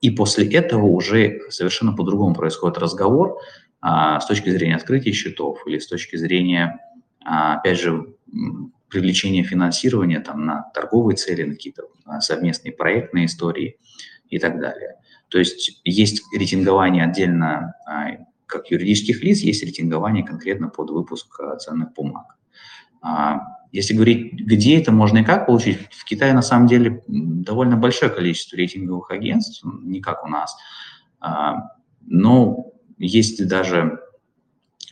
[0.00, 3.40] И после этого уже совершенно по-другому происходит разговор,
[3.80, 6.78] а, с точки зрения открытия счетов или с точки зрения,
[7.24, 8.14] а, опять же,
[8.88, 13.78] привлечения финансирования там, на торговые цели, на какие-то а, совместные проектные истории
[14.28, 14.96] и так далее.
[15.28, 17.74] То есть есть рейтингование отдельно
[18.46, 22.36] как юридических лиц, есть рейтингование конкретно под выпуск ценных бумаг.
[23.72, 28.10] Если говорить, где это можно и как получить, в Китае на самом деле довольно большое
[28.10, 30.56] количество рейтинговых агентств, не как у нас.
[32.00, 33.98] Но есть даже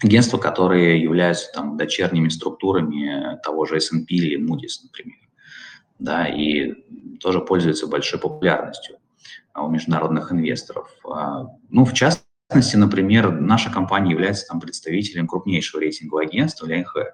[0.02, 5.18] агентства, которые являются там дочерними структурами того же S&P или Moody's, например,
[6.00, 6.74] да, и
[7.20, 8.96] тоже пользуются большой популярностью
[9.62, 10.88] у международных инвесторов.
[11.08, 17.12] А, ну, в частности, например, наша компания является там представителем крупнейшего рейтингового агентства Ленхэ,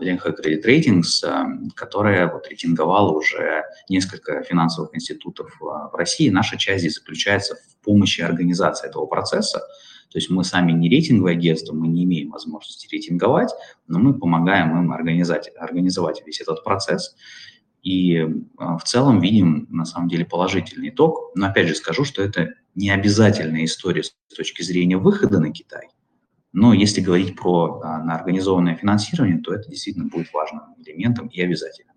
[0.00, 6.28] Ленхэ Credit Ratings, а, которая вот рейтинговала уже несколько финансовых институтов а, в России.
[6.28, 9.60] Наша часть здесь заключается в помощи организации этого процесса,
[10.10, 13.50] то есть мы сами не рейтинговое агентство, мы не имеем возможности рейтинговать,
[13.86, 17.16] но мы помогаем им организовать, организовать весь этот процесс.
[17.86, 18.20] И
[18.58, 21.30] а, в целом видим, на самом деле, положительный итог.
[21.36, 25.86] Но опять же скажу, что это не обязательная история с точки зрения выхода на Китай.
[26.52, 31.40] Но если говорить про а, на организованное финансирование, то это действительно будет важным элементом и
[31.40, 31.94] обязательным.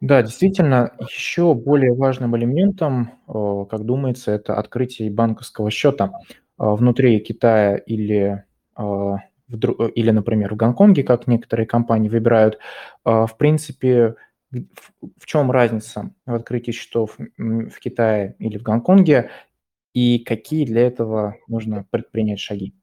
[0.00, 6.10] Да, действительно, еще более важным элементом, э, как думается, это открытие банковского счета э,
[6.58, 8.44] внутри Китая или,
[8.76, 9.14] э,
[9.50, 12.58] или, например, в Гонконге, как некоторые компании выбирают.
[13.04, 14.14] В принципе,
[14.50, 19.30] в чем разница в открытии счетов в Китае или в Гонконге,
[19.92, 22.74] и какие для этого нужно предпринять шаги?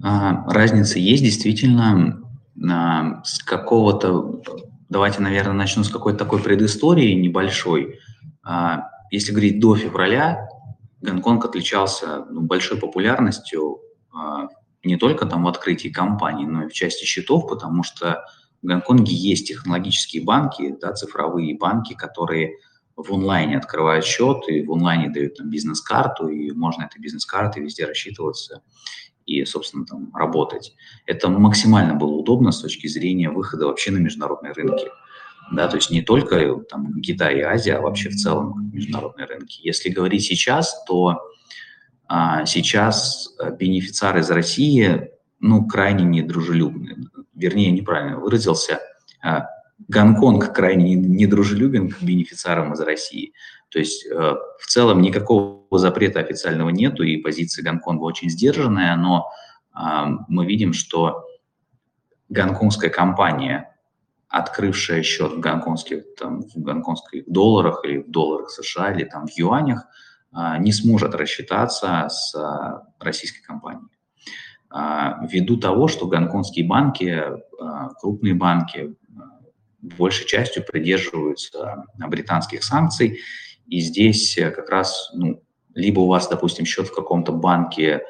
[0.00, 2.22] Разница есть действительно
[3.24, 4.42] с какого-то
[4.92, 7.98] Давайте, наверное, начну с какой-то такой предыстории небольшой.
[8.42, 10.46] А, если говорить до февраля,
[11.00, 13.78] Гонконг отличался ну, большой популярностью
[14.12, 14.48] а,
[14.84, 18.24] не только там в открытии компаний, но и в части счетов, потому что
[18.62, 22.58] в Гонконге есть технологические банки, да, цифровые банки, которые
[22.96, 27.86] в онлайне открывают счет и в онлайне дают там бизнес-карту, и можно этой бизнес-картой везде
[27.86, 28.62] рассчитываться
[29.26, 30.74] и, собственно, там работать.
[31.06, 34.88] Это максимально было удобно с точки зрения выхода вообще на международные рынки.
[35.52, 39.60] Да, то есть не только там, Китай и Азия, а вообще в целом международные рынки.
[39.62, 41.20] Если говорить сейчас, то
[42.14, 47.08] а, сейчас э, бенефициары из России ну, крайне недружелюбны.
[47.34, 48.80] Вернее, неправильно выразился.
[49.22, 49.46] А,
[49.88, 53.32] Гонконг крайне недружелюбен к бенефициарам из России.
[53.70, 59.30] То есть э, в целом никакого запрета официального нету, и позиция Гонконга очень сдержанная, но
[59.74, 59.78] э,
[60.28, 61.24] мы видим, что
[62.28, 63.74] гонконгская компания
[64.28, 69.30] открывшая счет в гонконгских, там, в гонконгских долларах или в долларах США или там в
[69.30, 69.86] юанях,
[70.32, 72.34] не сможет рассчитаться с
[72.98, 73.88] российской компанией.
[75.28, 77.22] Ввиду того, что гонконгские банки,
[78.00, 78.94] крупные банки,
[79.80, 83.20] большей частью придерживаются британских санкций,
[83.66, 85.42] и здесь как раз, ну,
[85.74, 88.02] либо у вас, допустим, счет в каком-то банке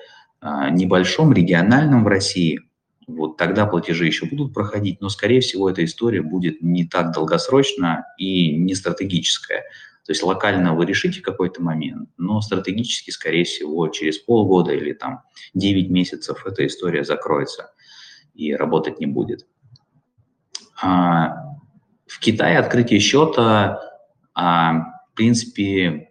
[0.42, 2.60] небольшом, региональном в России–
[3.06, 8.06] вот тогда платежи еще будут проходить, но, скорее всего, эта история будет не так долгосрочна
[8.16, 9.64] и не стратегическая.
[10.04, 15.22] То есть локально вы решите какой-то момент, но стратегически, скорее всего, через полгода или там
[15.54, 17.72] 9 месяцев эта история закроется
[18.34, 19.46] и работать не будет.
[20.82, 21.56] А,
[22.06, 23.80] в Китае открытие счета,
[24.34, 24.72] а,
[25.12, 26.10] в принципе,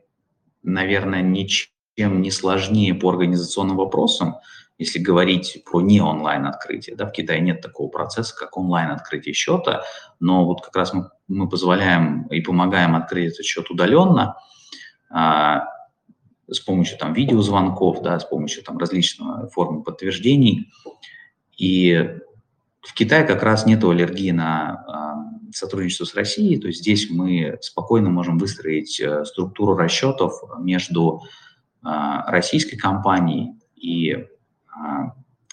[0.63, 4.37] наверное, ничем не сложнее по организационным вопросам,
[4.81, 9.35] если говорить про не онлайн открытие, да, в Китае нет такого процесса, как онлайн открытие
[9.35, 9.83] счета,
[10.19, 14.37] но вот как раз мы, мы позволяем и помогаем открыть этот счет удаленно
[15.11, 15.65] а,
[16.47, 20.73] с помощью там видеозвонков, да, с помощью там различных форм подтверждений.
[21.55, 22.17] И
[22.81, 25.15] в Китае как раз нет аллергии на а,
[25.53, 31.21] сотрудничество с Россией, то есть здесь мы спокойно можем выстроить а, структуру расчетов между
[31.83, 34.25] а, российской компанией и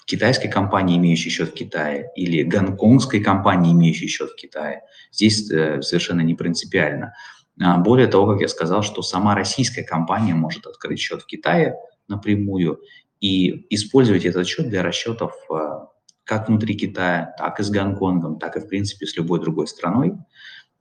[0.09, 4.81] китайской компании, имеющей счет в Китае, или гонконгской компании, имеющей счет в Китае.
[5.11, 7.13] Здесь э, совершенно не принципиально.
[7.61, 11.75] А, более того, как я сказал, что сама российская компания может открыть счет в Китае
[12.07, 12.81] напрямую
[13.19, 15.79] и использовать этот счет для расчетов э,
[16.23, 20.13] как внутри Китая, так и с Гонконгом, так и, в принципе, с любой другой страной.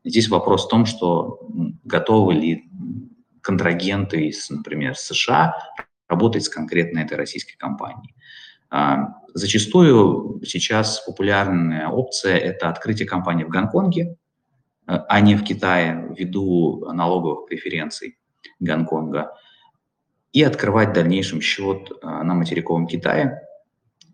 [0.05, 1.47] Здесь вопрос в том, что
[1.85, 2.71] готовы ли
[3.43, 5.55] контрагенты из, например, США
[6.09, 8.15] работать с конкретной этой российской компанией.
[8.71, 14.17] А, зачастую сейчас популярная опция– это открытие компании в Гонконге,
[14.87, 18.19] а, а не в Китае ввиду налоговых преференций
[18.61, 19.33] Гонконга,
[20.33, 23.43] и открывать в дальнейшем счет а, на материковом Китае.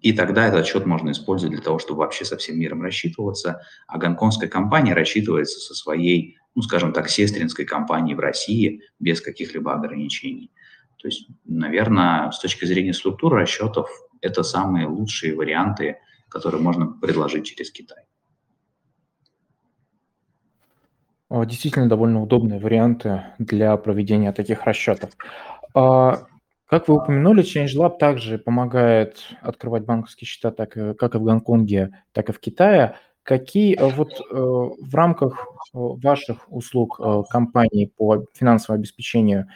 [0.01, 3.99] И тогда этот счет можно использовать для того, чтобы вообще со всем миром рассчитываться, а
[3.99, 10.53] гонконгская компания рассчитывается со своей, ну, скажем так, сестринской компанией в России без каких-либо ограничений.
[10.99, 13.91] То есть, наверное, с точки зрения структуры расчетов
[14.21, 18.05] это самые лучшие варианты, которые можно предложить через Китай.
[21.31, 25.11] Действительно, довольно удобные варианты для проведения таких расчетов.
[25.75, 26.27] А,
[26.67, 32.31] как вы упомянули, ChangeLab также помогает открывать банковские счета так, как и в Гонконге, так
[32.31, 32.97] и в Китае.
[33.23, 39.49] Какие э, вот э, в рамках э, ваших услуг компании по финансовому обеспечению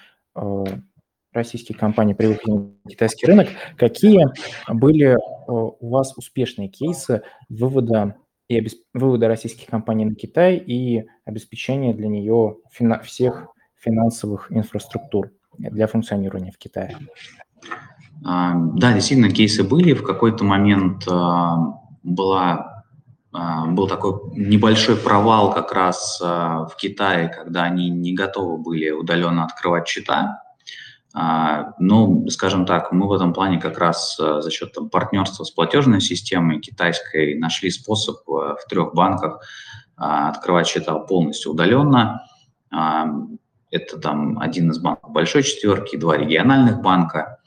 [1.32, 3.48] российских компаний при выходе на китайский рынок.
[3.76, 4.26] Какие
[4.68, 5.16] были э,
[5.46, 8.16] у вас успешные кейсы вывода
[8.48, 8.82] и обесп...
[8.94, 13.00] вывода российских компаний на Китай и обеспечения для нее фина...
[13.00, 16.96] всех финансовых инфраструктур для функционирования в Китае?
[18.24, 19.92] А, да, действительно, кейсы были.
[19.92, 22.84] В какой-то момент а, была,
[23.32, 29.44] а, был такой небольшой провал как раз в Китае, когда они не готовы были удаленно
[29.44, 30.42] открывать счета.
[31.20, 35.42] А, ну, скажем так, мы в этом плане как раз э, за счет там, партнерства
[35.42, 39.42] с платежной системой китайской нашли способ э, в трех банках
[39.96, 42.22] а, открывать счета полностью удаленно.
[42.70, 43.08] А,
[43.72, 47.40] это там один из банков большой четверки, два региональных банка.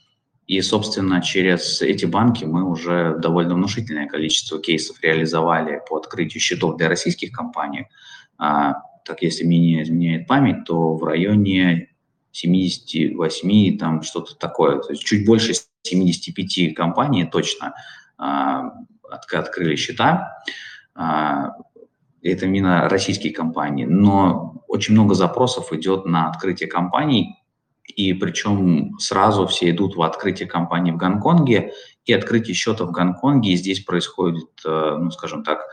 [0.47, 6.75] И, собственно, через эти банки мы уже довольно внушительное количество кейсов реализовали по открытию счетов
[6.75, 7.87] для российских компаний.
[8.37, 11.90] Так, если мне не изменяет память, то в районе
[12.31, 15.53] 78, там что-то такое, то есть чуть больше
[15.83, 17.73] 75 компаний точно
[18.17, 18.73] а,
[19.09, 20.43] открыли счета.
[20.95, 21.55] А,
[22.21, 27.35] это именно российские компании, но очень много запросов идет на открытие компаний,
[27.87, 31.73] и причем сразу все идут в открытие компании в Гонконге,
[32.05, 35.65] и открытие счета в Гонконге, и здесь происходит, э, ну, скажем так,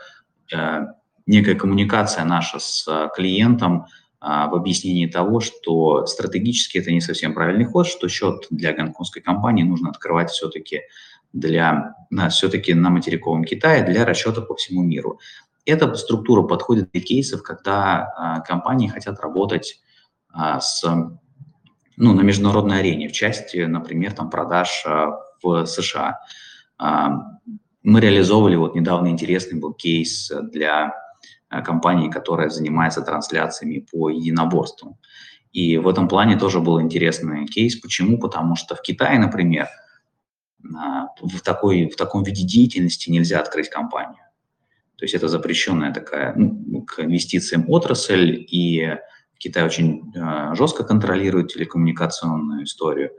[0.53, 0.87] э,
[1.27, 3.87] некая коммуникация наша с клиентом, а,
[4.21, 9.63] в объяснении того, что стратегически это не совсем правильный ход, что счет для гонконгской компании
[9.63, 10.81] нужно открывать все-таки
[11.33, 11.95] для,
[12.29, 15.19] все-таки на материковом Китае для расчета по всему миру.
[15.65, 19.79] Эта структура подходит для кейсов, когда а, компании хотят работать
[20.31, 20.83] а, с,
[21.97, 26.19] ну, на международной арене, в части, например, там, продаж а, в США.
[26.77, 27.11] А,
[27.83, 30.93] мы реализовывали, вот недавно интересный был кейс для
[31.49, 34.97] компании, которая занимается трансляциями по единоборствам.
[35.51, 37.75] И в этом плане тоже был интересный кейс.
[37.75, 38.19] Почему?
[38.19, 39.67] Потому что в Китае, например,
[40.61, 44.23] в, такой, в таком виде деятельности нельзя открыть компанию.
[44.97, 48.97] То есть это запрещенная такая ну, к инвестициям отрасль, и
[49.37, 53.11] Китай очень э, жестко контролирует телекоммуникационную историю.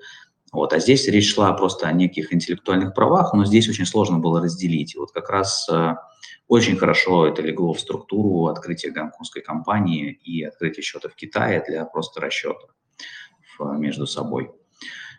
[0.53, 0.73] Вот.
[0.73, 4.97] А здесь речь шла просто о неких интеллектуальных правах, но здесь очень сложно было разделить.
[4.97, 5.95] Вот как раз э,
[6.49, 11.85] очень хорошо это легло в структуру открытия гонконгской компании и открытия счета в Китае для
[11.85, 12.67] просто расчета
[13.61, 14.51] между собой.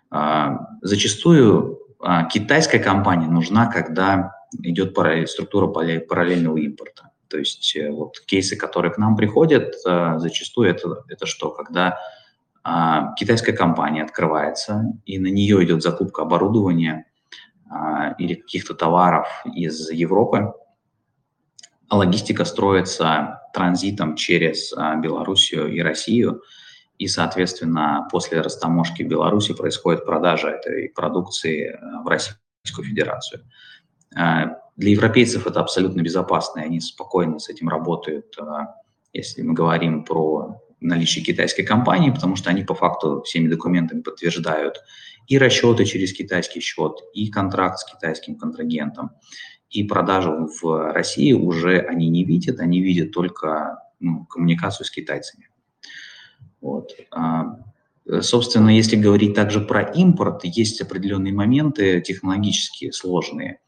[0.09, 7.11] А, зачастую а, китайская компания нужна, когда идет параллель, структура параллельного импорта.
[7.29, 11.51] То есть э, вот кейсы, которые к нам приходят, э, зачастую это, это что?
[11.51, 11.97] Когда
[12.63, 17.05] а, китайская компания открывается, и на нее идет закупка оборудования
[17.69, 20.53] а, или каких-то товаров из Европы,
[21.89, 26.43] а логистика строится транзитом через а, Белоруссию и Россию,
[26.99, 33.41] и, соответственно, после растаможки Беларуси происходит продажа этой продукции в Российскую Федерацию.
[34.11, 38.37] Для европейцев это абсолютно безопасно, и они спокойно с этим работают,
[39.13, 44.83] если мы говорим про наличие китайской компании, потому что они по факту всеми документами подтверждают
[45.27, 49.11] и расчеты через китайский счет, и контракт с китайским контрагентом,
[49.69, 55.47] и продажу в России уже они не видят, они видят только ну, коммуникацию с китайцами.
[56.59, 56.91] Вот.
[57.11, 57.59] А,
[58.21, 63.59] собственно, если говорить также про импорт, есть определенные моменты технологические, сложные.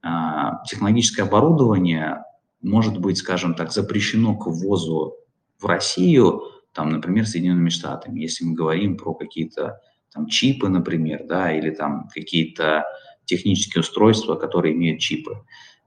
[0.00, 2.24] А, технологическое оборудование
[2.62, 5.16] может быть, скажем так, запрещено к ввозу
[5.62, 6.42] в Россию,
[6.72, 9.80] там, например, Соединенными Штатами, если мы говорим про какие-то
[10.12, 12.84] там чипы, например, да, или там какие-то
[13.24, 15.38] технические устройства, которые имеют чипы.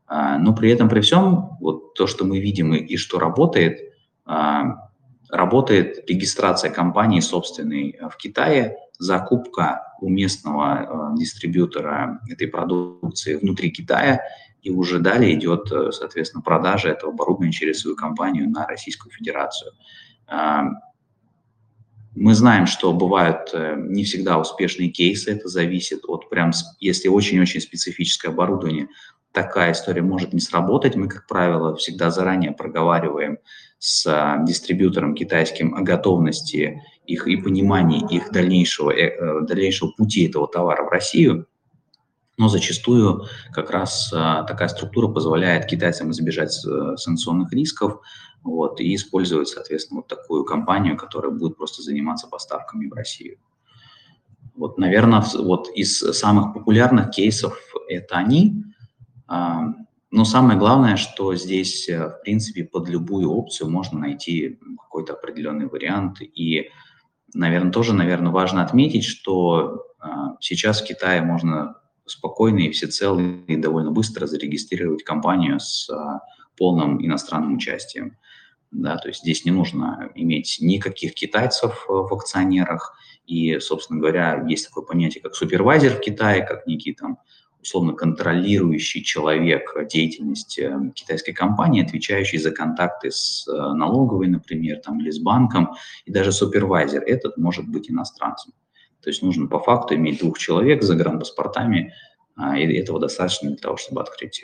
[0.08, 3.94] А, но при этом, при всем, вот то, что мы видим и, и что работает,
[4.26, 4.90] а,
[5.30, 14.22] работает регистрация компании собственной в Китае, закупка у местного а, дистрибьютора этой продукции внутри Китая,
[14.66, 19.72] и уже далее идет, соответственно, продажа этого оборудования через свою компанию на Российскую Федерацию.
[22.16, 27.60] Мы знаем, что бывают э, не всегда успешные кейсы, это зависит от прям, если очень-очень
[27.60, 28.88] специфическое оборудование,
[29.34, 30.96] такая история может не сработать.
[30.96, 33.38] Мы, как правило, всегда заранее проговариваем
[33.80, 40.26] с а, дистрибьютором китайским о готовности их и понимании их дальнейшего, э, э, дальнейшего пути
[40.26, 41.48] этого товара в Россию.
[42.38, 48.02] Но зачастую как раз а, такая структура позволяет китайцам избежать санкционных рисков,
[48.46, 53.38] вот, и использовать, соответственно, вот такую компанию, которая будет просто заниматься поставками в Россию.
[54.56, 57.60] Вот, наверное, вот из самых популярных кейсов
[57.90, 58.64] это они.
[59.28, 59.74] А,
[60.12, 65.68] но самое главное, что здесь, э, в принципе, под любую опцию можно найти какой-то определенный
[65.68, 66.22] вариант.
[66.22, 66.70] И,
[67.34, 71.76] наверное, тоже, наверное, важно отметить, что а, сейчас в Китае можно
[72.06, 76.22] спокойно и всецело и довольно быстро зарегистрировать компанию с а,
[76.58, 78.18] полным иностранным участием.
[78.72, 82.96] Да, то есть здесь не нужно иметь никаких китайцев э, в акционерах.
[83.26, 87.20] И, собственно говоря, есть такое понятие, как супервайзер в Китае, как некий там
[87.62, 95.00] условно контролирующий человек деятельности э, китайской компании, отвечающий за контакты с э, налоговой, например, там,
[95.00, 95.76] или с банком,
[96.06, 98.54] и даже супервайзер этот может быть иностранцем.
[99.06, 101.94] То есть нужно по факту иметь двух человек с загранпаспортами,
[102.36, 104.44] а, и этого достаточно для того, чтобы открыть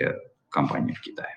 [0.49, 1.35] компанию в Китае.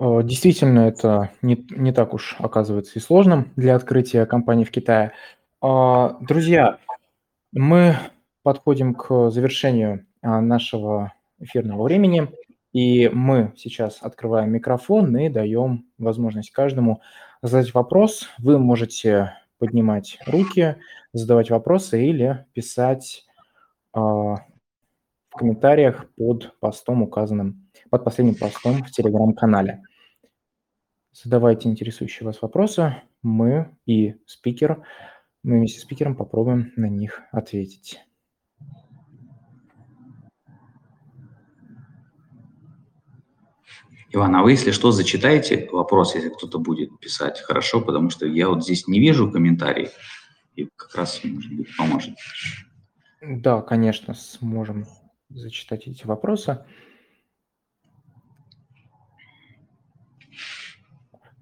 [0.00, 5.12] Э, действительно, это не, не так уж оказывается и сложным для открытия компании в Китае.
[5.60, 6.78] А, друзья,
[7.52, 7.96] мы
[8.42, 12.28] подходим к завершению а, нашего эфирного времени,
[12.72, 17.00] и мы сейчас открываем микрофон и даем возможность каждому
[17.40, 18.28] задать вопрос.
[18.38, 20.76] Вы можете поднимать руки,
[21.12, 23.24] задавать вопросы или писать
[23.92, 29.82] а, в комментариях под постом, указанным под последним постом в телеграм-канале.
[31.12, 32.96] Задавайте интересующие вас вопросы.
[33.22, 34.84] Мы и спикер,
[35.42, 38.00] мы вместе с спикером попробуем на них ответить.
[44.14, 47.40] Иван, а вы, если что, зачитайте вопрос, если кто-то будет писать.
[47.40, 49.88] Хорошо, потому что я вот здесь не вижу комментарий,
[50.54, 52.14] и как раз, может быть, поможет.
[53.20, 54.86] Да, конечно, сможем
[55.30, 56.64] зачитать эти вопросы.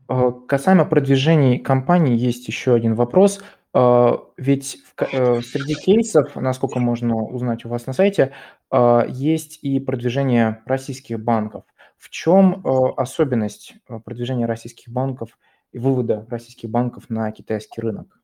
[0.08, 3.42] А, касаемо продвижений компании есть еще один вопрос.
[3.74, 8.32] А, ведь э, среди кейсов, насколько можно узнать у вас на сайте,
[8.70, 11.64] а, есть и продвижение российских банков.
[12.02, 13.74] В чем особенность
[14.04, 15.38] продвижения российских банков
[15.70, 18.18] и вывода российских банков на китайский рынок?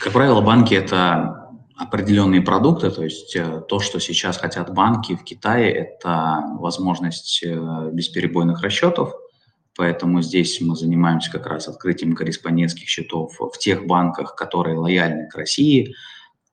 [0.00, 5.22] Как правило, банки– это определенные продукты, то есть э, то, что сейчас хотят банки в
[5.22, 9.12] Китае, это возможность э, бесперебойных расчетов,
[9.76, 15.34] поэтому здесь мы занимаемся как раз открытием корреспондентских счетов в тех банках, которые лояльны к
[15.34, 15.94] России,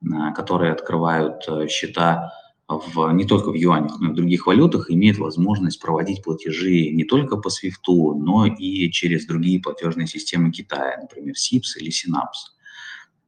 [0.02, 2.30] э, которые открывают счета
[2.68, 7.04] в, не только в юанях, но и в других валютах, имеют возможность проводить платежи не
[7.04, 12.54] только по SWIFT, но и через другие платежные системы Китая, например, SIPS или Synapse.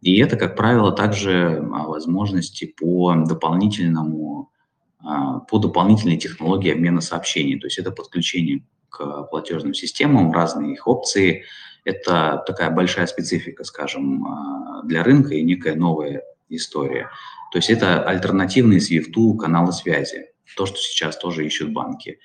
[0.00, 4.52] И это, как правило, также а, возможности по дополнительному,
[5.00, 7.58] а, по дополнительной технологии обмена сообщений.
[7.58, 11.44] То есть это подключение к платежным системам, разные их опции.
[11.84, 17.10] Это такая большая специфика, скажем, а, для рынка и некая новая история.
[17.56, 20.26] То есть это альтернативные SWIFT каналы связи,
[20.56, 22.18] то, что сейчас тоже ищут банки.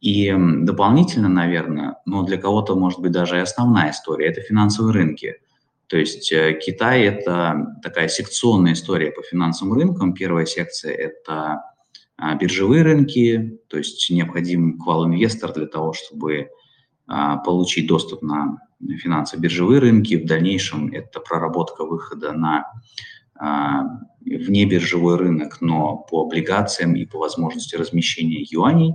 [0.00, 5.36] И дополнительно, наверное, но для кого-то, может быть, даже и основная история– это финансовые рынки–
[5.92, 10.14] то есть э, Китай– это такая секционная история по финансовым рынкам.
[10.14, 11.64] Первая секция– это
[12.16, 16.48] а, биржевые рынки, то есть необходим квал-инвестор для того, чтобы
[17.06, 18.56] а, получить доступ на
[19.02, 20.14] финансовые биржевые рынки.
[20.14, 22.72] В дальнейшем это проработка выхода на
[23.44, 28.94] а, внебиржевой рынок, но по облигациям и по возможности размещения юаней.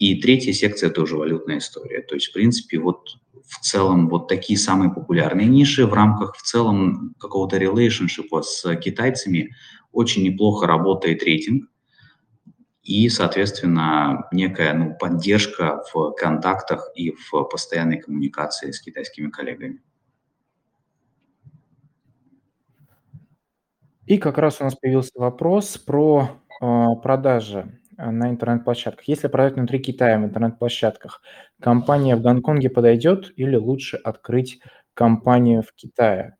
[0.00, 2.02] И третья секция тоже валютная история.
[2.02, 6.42] То есть, в принципе, вот в целом вот такие самые популярные ниши в рамках в
[6.42, 9.54] целом какого-то релейшншипа с китайцами
[9.92, 11.68] очень неплохо работает рейтинг
[12.82, 19.80] и, соответственно, некая ну, поддержка в контактах и в постоянной коммуникации с китайскими коллегами.
[24.10, 26.30] И как раз у нас появился вопрос про
[26.60, 29.08] э, продажи Э, на интернет-площадках.
[29.08, 31.20] Если продать внутри Китая в интернет-площадках,
[31.60, 34.60] компания в Гонконге подойдет или лучше открыть
[34.94, 36.36] компанию в Китае?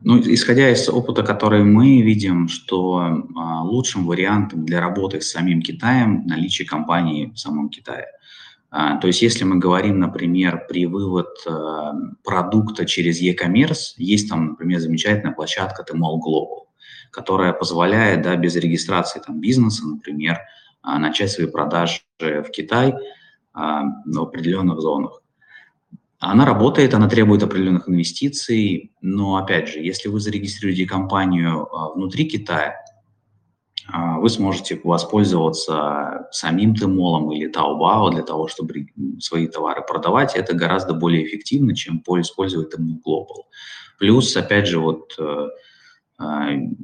[0.00, 5.60] Ну, исходя из опыта, который мы видим, что а, лучшим вариантом для работы с самим
[5.62, 8.06] Китаем наличие компании в самом Китае.
[8.76, 11.92] А, то есть, если мы говорим, например, при вывод а,
[12.24, 16.64] продукта через e-commerce, есть там, например, замечательная площадка Tmall Global
[17.14, 20.40] которая позволяет да, без регистрации там, бизнеса, например,
[20.82, 22.94] а, начать свои продажи в Китай
[23.52, 25.22] а, в определенных зонах.
[26.18, 32.83] Она работает, она требует определенных инвестиций, но, опять же, если вы зарегистрируете компанию внутри Китая,
[33.92, 38.86] вы сможете воспользоваться самим Тмолом или Taobao для того, чтобы
[39.20, 40.36] свои товары продавать.
[40.36, 43.44] Это гораздо более эффективно, чем использовать Tmall Global.
[43.98, 45.48] Плюс, опять же, вот э, а,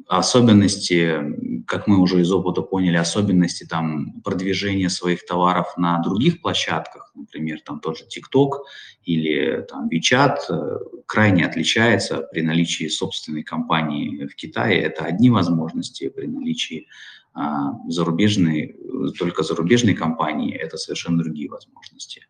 [0.09, 7.13] особенности, как мы уже из опыта поняли, особенности там продвижения своих товаров на других площадках,
[7.15, 8.51] например, там тоже TikTok
[9.05, 14.81] или там WeChat, э, крайне отличается при наличии собственной компании в Китае.
[14.81, 16.89] Это одни возможности при наличии
[17.33, 18.77] а, зарубежной,
[19.17, 22.27] только зарубежной компании, это совершенно другие возможности.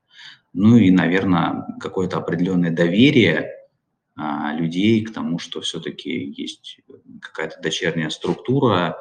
[0.52, 3.59] Ну и, наверное, какое-то определенное доверие а,
[4.16, 6.80] людей к тому, что все-таки есть
[7.20, 8.98] какая-то дочерняя структура,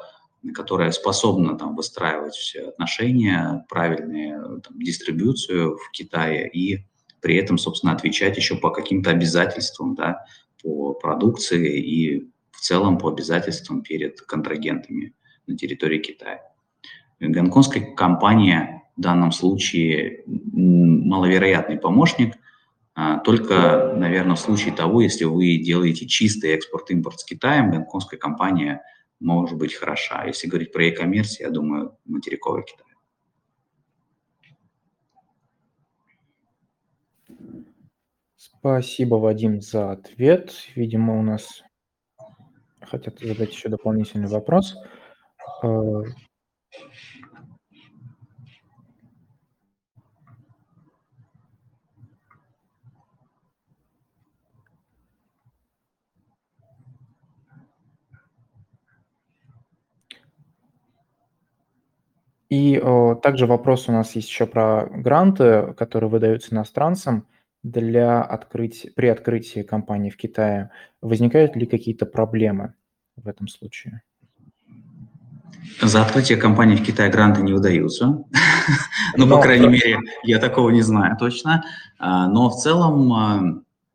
[0.54, 6.86] которая способна там, выстраивать все отношения, правильную там, дистрибуцию в Китае и
[7.20, 10.24] при этом, собственно, отвечать еще по каким-то обязательствам, да,
[10.62, 15.14] по продукции и в целом по обязательствам перед контрагентами
[15.46, 16.40] на территории Китая.
[17.20, 22.49] Гонконгская компания в данном случае маловероятный помощник– а,
[23.24, 28.82] только, наверное, в случае того, если вы делаете чистый экспорт-импорт с Китаем, гонконгская компания
[29.20, 30.24] может быть хороша.
[30.24, 32.86] Если говорить про e-commerce, я думаю, материковый Китай.
[38.36, 40.52] Спасибо, Вадим, за ответ.
[40.74, 41.62] Видимо, у нас
[42.82, 44.76] хотят задать еще дополнительный вопрос.
[62.50, 67.26] И о, также вопрос у нас есть еще про гранты, которые выдаются иностранцам
[67.62, 70.70] для открытия, при открытии компании в Китае.
[71.00, 72.74] Возникают ли какие-то проблемы
[73.16, 74.02] в этом случае?
[75.80, 78.24] За открытие компании в Китае гранты не выдаются.
[79.16, 81.64] Ну, по крайней мере, я такого не знаю точно.
[81.98, 83.42] А, но в целом а,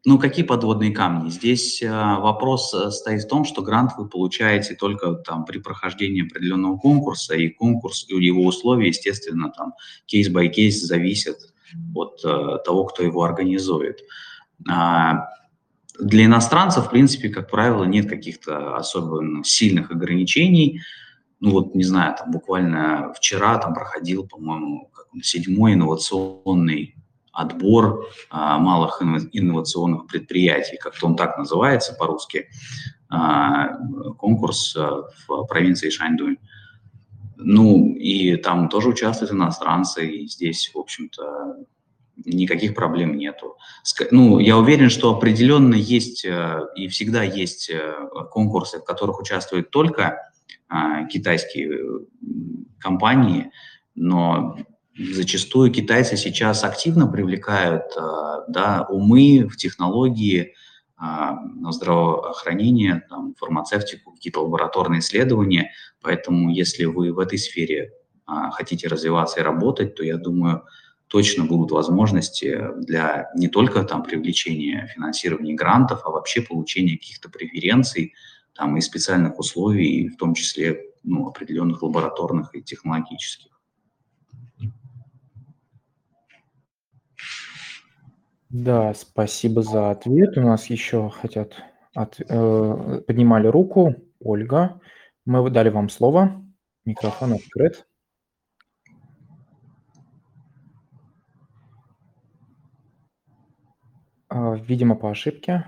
[0.06, 1.30] ну, какие подводные камни?
[1.30, 6.24] Здесь э, вопрос э, стоит в том, что грант вы получаете только там при прохождении
[6.24, 9.74] определенного конкурса, и конкурс, и его условия, естественно, там
[10.06, 11.38] case-by-case зависят
[11.96, 14.02] от э, того, кто его организует.
[14.70, 15.28] А,
[16.00, 20.82] для иностранцев, в принципе, как правило, нет каких-то особенно сильных ограничений.
[21.40, 24.92] Ну вот, не знаю, там буквально вчера там проходил, по-моему,
[25.24, 26.96] седьмой инновационный
[27.36, 32.48] отбор а, малых инновационных предприятий, как-то он так называется по-русски,
[33.10, 33.78] а,
[34.18, 36.38] конкурс а, в провинции Шаньдун.
[37.38, 41.58] Ну, и там тоже участвуют иностранцы, и здесь, в общем-то,
[42.24, 43.58] никаких проблем нету.
[44.12, 47.94] Ну, я уверен, что определенно есть э, и всегда есть э,
[48.32, 50.32] конкурсы, в которых участвуют только
[51.12, 52.00] китайские э,
[52.80, 53.52] компании,
[53.96, 54.58] но
[54.98, 57.84] зачастую китайцы сейчас активно привлекают
[58.48, 60.54] да, умы в технологии,
[60.98, 65.72] на здравоохранение, там, фармацевтику, какие-то лабораторные исследования.
[66.02, 67.92] Поэтому если вы в этой сфере
[68.26, 70.64] хотите развиваться и работать, то я думаю,
[71.08, 78.14] точно будут возможности для не только там привлечения финансирования грантов, а вообще получения каких-то преференций
[78.54, 83.55] там и специальных условий, в том числе ну, определенных лабораторных и технологических.
[88.58, 90.38] Да, спасибо за ответ.
[90.38, 91.62] У нас еще хотят
[91.94, 93.96] от, э, поднимали руку.
[94.22, 94.80] Ольга,
[95.26, 96.42] мы дали вам слово.
[96.86, 97.86] Микрофон открыт.
[104.30, 105.66] А, видимо, по ошибке.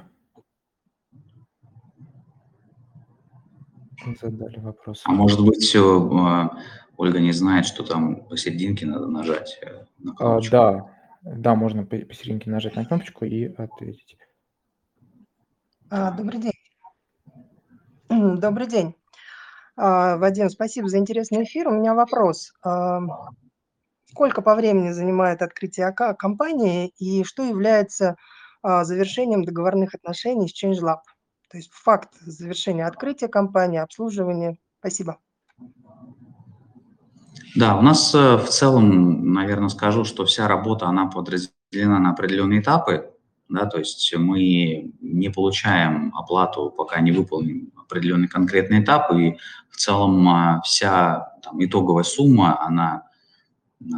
[4.21, 5.01] Задали вопрос.
[5.03, 6.57] А может быть, все, а,
[6.95, 10.96] Ольга не знает, что там посерединке надо нажать э, на а, Да,
[11.35, 14.17] да, можно посерединке нажать на кнопочку и ответить.
[15.89, 16.53] Добрый день.
[18.09, 18.95] Добрый день.
[19.75, 21.67] Вадим, спасибо за интересный эфир.
[21.67, 22.53] У меня вопрос.
[24.05, 28.15] Сколько по времени занимает открытие компании и что является
[28.63, 30.99] а, завершением договорных отношений с ChangeLab.
[31.49, 34.57] То есть факт завершения открытия компании, обслуживания.
[34.79, 35.19] Спасибо.
[37.55, 42.61] Да, у нас э, в целом, наверное, скажу, что вся работа, она подразделена на определенные
[42.61, 43.11] этапы.
[43.49, 49.37] Да, то есть мы не получаем оплату, пока не выполним определенный конкретный этап, и
[49.69, 53.03] в целом а, вся там, итоговая сумма, она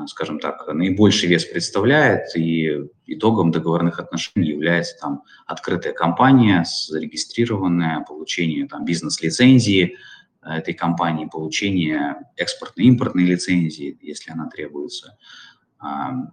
[0.08, 8.68] скажем так, наибольший вес представляет, и итогом договорных отношений является там открытая компания, зарегистрированная, получение
[8.68, 9.96] там бизнес-лицензии э,
[10.42, 15.18] этой компании, получение экспортно-импортной лицензии, если она требуется,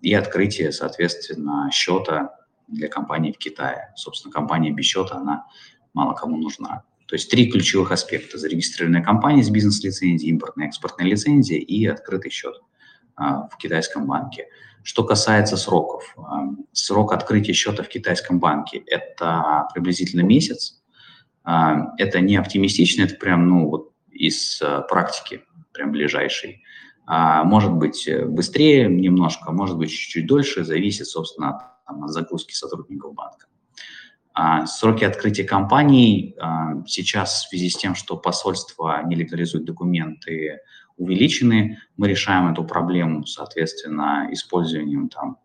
[0.02, 2.36] и открытие, соответственно, счета
[2.68, 3.92] для компании в Китае.
[3.96, 5.46] Собственно, компания без счета, она
[5.94, 6.82] мало кому нужна.
[7.07, 8.38] То есть три ключевых аспекта.
[8.38, 12.57] Зарегистрированная компания с бизнес-лицензией, импортная экспортная лицензия и открытый счет.
[13.16, 14.48] А, в китайском банке.
[14.82, 20.82] Что касается сроков, а, срок открытия счета в китайском банке– это приблизительно месяц.
[21.42, 25.42] А, это не оптимистично, это прям, ну, вот из практики,
[25.72, 26.62] прям ближайший.
[27.06, 33.14] Может быть быстрее немножко, может быть чуть-чуть дольше, зависит, собственно, от, там, от загрузки сотрудников
[33.14, 33.46] банка.
[34.66, 36.36] Сроки открытия компаний
[36.86, 40.60] сейчас в связи с тем, что посольство не легализует документы
[40.96, 41.78] увеличены.
[41.96, 45.38] Мы решаем эту проблему, соответственно, использованием там,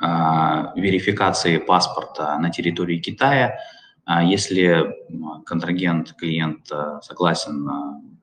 [0.00, 3.58] э, верификации паспорта на территории Китая.
[4.12, 4.94] А если
[5.46, 7.64] контрагент, клиент э, согласен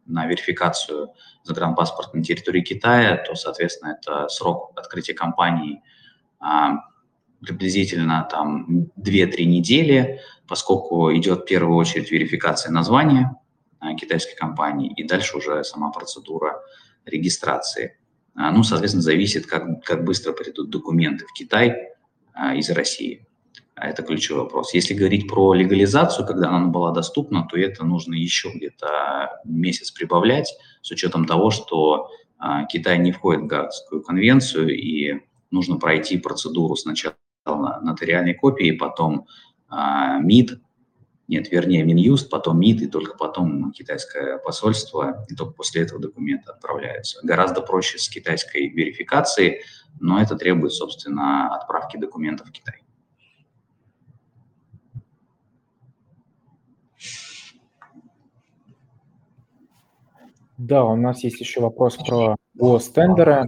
[0.06, 1.10] на, верификацию
[1.44, 5.82] загранпаспорта на территории Китая, то, соответственно, это срок открытия компании
[6.42, 6.46] э,
[7.42, 13.38] приблизительно там 2-3 недели, поскольку идет в первую очередь верификация названия,
[13.80, 16.60] Э, китайской компании, и дальше уже сама процедура
[17.06, 17.98] регистрации.
[18.34, 21.94] А, ну, соответственно, зависит, как, как быстро придут документы в Китай
[22.34, 23.27] а, из России.
[23.80, 24.74] А это ключевой вопрос.
[24.74, 30.52] Если говорить про легализацию, когда она была доступна, то это нужно еще где-то месяц прибавлять,
[30.82, 32.10] с учетом того, что
[32.70, 35.22] Китай не входит в Гаагскую конвенцию, и
[35.52, 37.16] нужно пройти процедуру сначала
[37.46, 39.28] нотариальной копии, потом
[39.70, 40.60] МИД,
[41.28, 46.52] нет, вернее, Минюст, потом МИД, и только потом китайское посольство, и только после этого документы
[46.52, 47.20] отправляются.
[47.22, 49.62] Гораздо проще с китайской верификацией,
[50.00, 52.82] но это требует, собственно, отправки документов в Китай.
[60.58, 63.48] Да, у нас есть еще вопрос про гостендеры.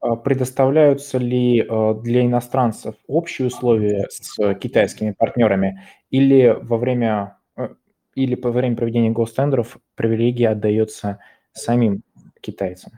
[0.00, 7.70] А предоставляются ли э, для иностранцев общие условия с китайскими партнерами или во время э,
[8.14, 11.18] или по время проведения гостендеров привилегия отдается
[11.52, 12.02] самим
[12.40, 12.92] китайцам?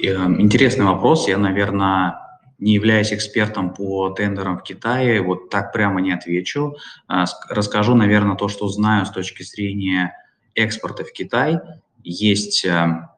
[0.00, 1.28] Интересный вопрос.
[1.28, 2.18] Я, наверное,
[2.58, 6.76] не являюсь экспертом по тендерам в Китае, вот так прямо не отвечу.
[7.06, 10.14] А, расскажу, наверное, то, что знаю с точки зрения
[10.56, 11.58] экспорта в Китай.
[12.02, 13.16] Есть, а,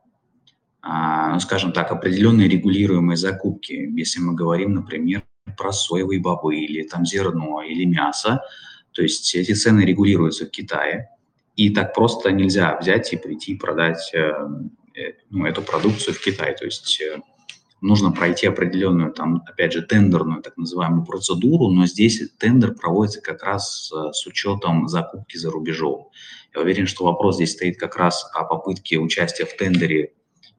[0.82, 3.72] а, ну, скажем так, определенные регулируемые закупки.
[3.72, 5.22] Если мы говорим, например,
[5.56, 8.42] про соевые бобы или там зерно или мясо,
[8.92, 11.10] то есть эти цены регулируются в Китае.
[11.56, 14.32] И так просто нельзя взять и прийти и продать э,
[14.94, 16.54] э, ну, эту продукцию в Китай.
[16.56, 17.18] То есть э,
[17.80, 23.42] нужно пройти определенную, там, опять же, тендерную так называемую процедуру, но здесь тендер проводится как
[23.42, 26.08] раз э, с учетом закупки за рубежом.
[26.54, 30.12] Я уверен, что вопрос здесь стоит как раз о попытке участия в тендере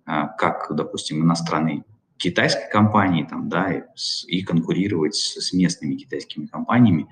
[0.06, 1.84] э, как, допустим, иностранной
[2.18, 3.86] китайской компании там, да,
[4.28, 7.08] и конкурировать с местными китайскими компаниями.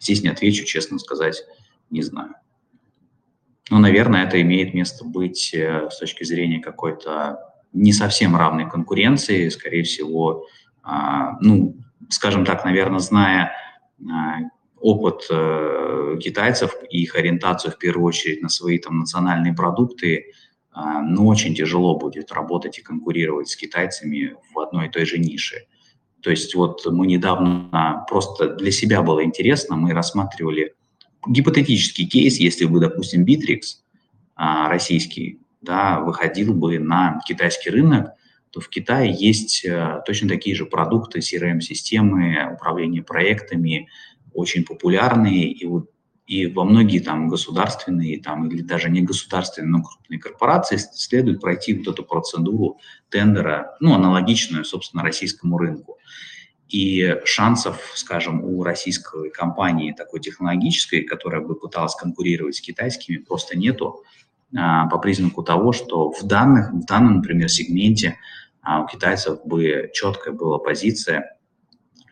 [0.00, 1.42] Здесь не отвечу, честно сказать,
[1.90, 2.34] не знаю.
[3.70, 7.38] Но, наверное, это имеет место быть э, с точки зрения какой-то
[7.72, 10.46] не совсем равной конкуренции, скорее всего,
[10.82, 11.76] а, ну,
[12.08, 13.52] скажем так, наверное, зная
[14.10, 14.38] а,
[14.80, 20.32] опыт э, китайцев и их ориентацию в первую очередь на свои там национальные продукты,
[20.70, 25.18] а, ну, очень тяжело будет работать и конкурировать с китайцами в одной и той же
[25.18, 25.66] нише.
[26.22, 30.74] То есть вот мы недавно, просто для себя было интересно, мы рассматривали
[31.26, 33.60] гипотетический кейс, если бы, допустим, Bittrex,
[34.36, 38.12] российский, да, выходил бы на китайский рынок,
[38.50, 43.88] то в Китае есть э, точно такие же продукты, CRM-системы, управление проектами,
[44.38, 45.90] очень популярные, и, вот,
[46.26, 51.74] и во многие там государственные там, или даже не государственные, но крупные корпорации следует пройти
[51.74, 52.78] вот эту процедуру
[53.08, 55.98] тендера, ну, аналогичную, собственно, российскому рынку.
[56.68, 63.58] И шансов, скажем, у российской компании такой технологической, которая бы пыталась конкурировать с китайскими, просто
[63.58, 64.04] нету.
[64.56, 68.18] А, по признаку того, что в, данных, в данном, например, сегменте
[68.60, 71.37] а, у китайцев бы четкая была позиция,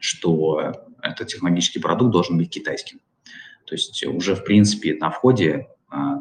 [0.01, 0.73] что
[1.03, 3.01] этот технологический продукт должен быть китайским.
[3.65, 6.19] То есть уже, в принципе, на входе а,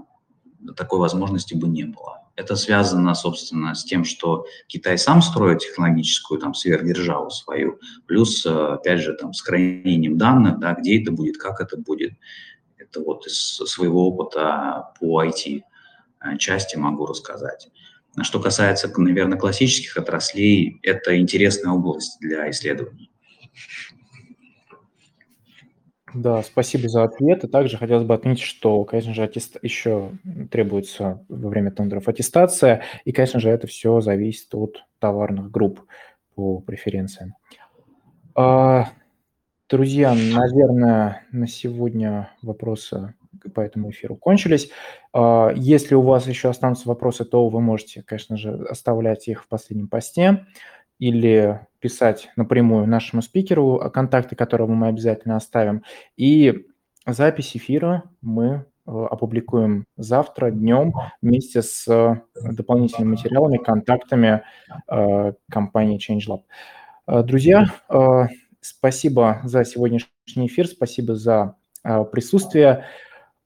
[0.76, 2.22] такой возможности бы не было.
[2.36, 9.00] Это связано, собственно, с тем, что Китай сам строит технологическую там сверхдержаву свою, плюс, опять
[9.00, 12.14] же, там, с хранением данных, да, где это будет, как это будет.
[12.78, 15.62] Это вот из своего опыта по IT
[16.26, 17.70] Э, части могу рассказать.
[18.22, 23.12] Что касается, наверное, классических отраслей, это интересная область для исследований.
[26.16, 27.44] Да, спасибо за ответ.
[27.44, 29.58] И также хотелось бы отметить, что, конечно же, аттест...
[29.62, 30.12] еще
[30.50, 35.82] требуется во время тендеров аттестация, и, конечно же, это все зависит от товарных групп
[36.34, 37.36] по преференциям.
[38.34, 38.92] А,
[39.70, 43.14] друзья, наверное, на сегодня вопросы
[43.54, 44.70] по этому эфиру кончились.
[45.12, 49.50] А, если у вас еще останутся вопросы, то вы можете, конечно же, оставлять их в
[49.50, 50.46] последнем посте
[51.00, 55.84] или писать напрямую нашему спикеру, а, контакты которого мы обязательно оставим.
[56.18, 56.66] И
[57.06, 61.86] запись эфира мы а, опубликуем завтра днем вместе с
[62.36, 64.44] дополнительными материалами, контактами
[65.50, 66.42] компании ChangeLab.
[67.24, 67.68] Друзья,
[68.62, 72.86] спасибо за сегодняшний эфир, спасибо за присутствие.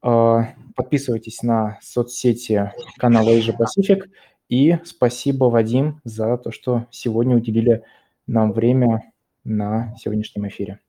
[0.00, 4.04] Подписывайтесь на соцсети канала Asia Pacific.
[4.50, 7.84] И спасибо, Вадим, за то, что сегодня уделили
[8.26, 9.12] нам время
[9.44, 10.80] на сегодняшнем эфире.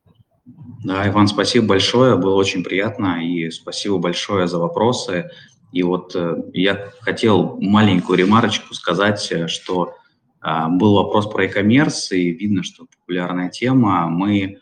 [0.83, 5.29] Да, Иван, спасибо большое, было очень приятно, и спасибо большое за вопросы.
[5.71, 9.93] И вот э, я хотел маленькую ремарочку сказать, э, что
[10.43, 14.07] э, был вопрос про e-commerce, и видно, что популярная тема.
[14.09, 14.57] Мы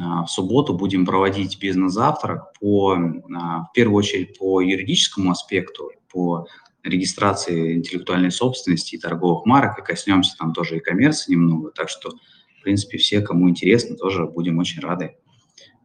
[0.00, 6.46] а, в субботу будем проводить бизнес-завтрак по, а, в первую очередь по юридическому аспекту, по
[6.82, 12.10] регистрации интеллектуальной собственности и торговых марок, и коснемся там тоже и коммерции немного, так что,
[12.58, 15.16] в принципе, все, кому интересно, тоже будем очень рады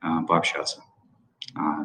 [0.01, 0.81] а, пообщаться.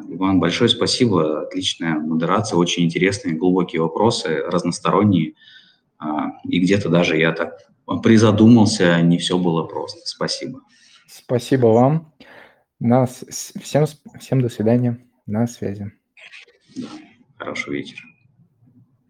[0.09, 5.33] Иван, большое спасибо, отличная модерация, очень интересные, глубокие вопросы, разносторонние,
[6.43, 7.57] и где-то даже я так
[8.03, 9.99] призадумался, не все было просто.
[10.05, 10.61] Спасибо.
[11.07, 12.13] Спасибо вам.
[12.79, 13.85] Нас, всем,
[14.19, 14.99] всем до свидания.
[15.25, 15.91] На связи.
[16.75, 16.87] Да.
[17.37, 18.12] Хорошего вечера.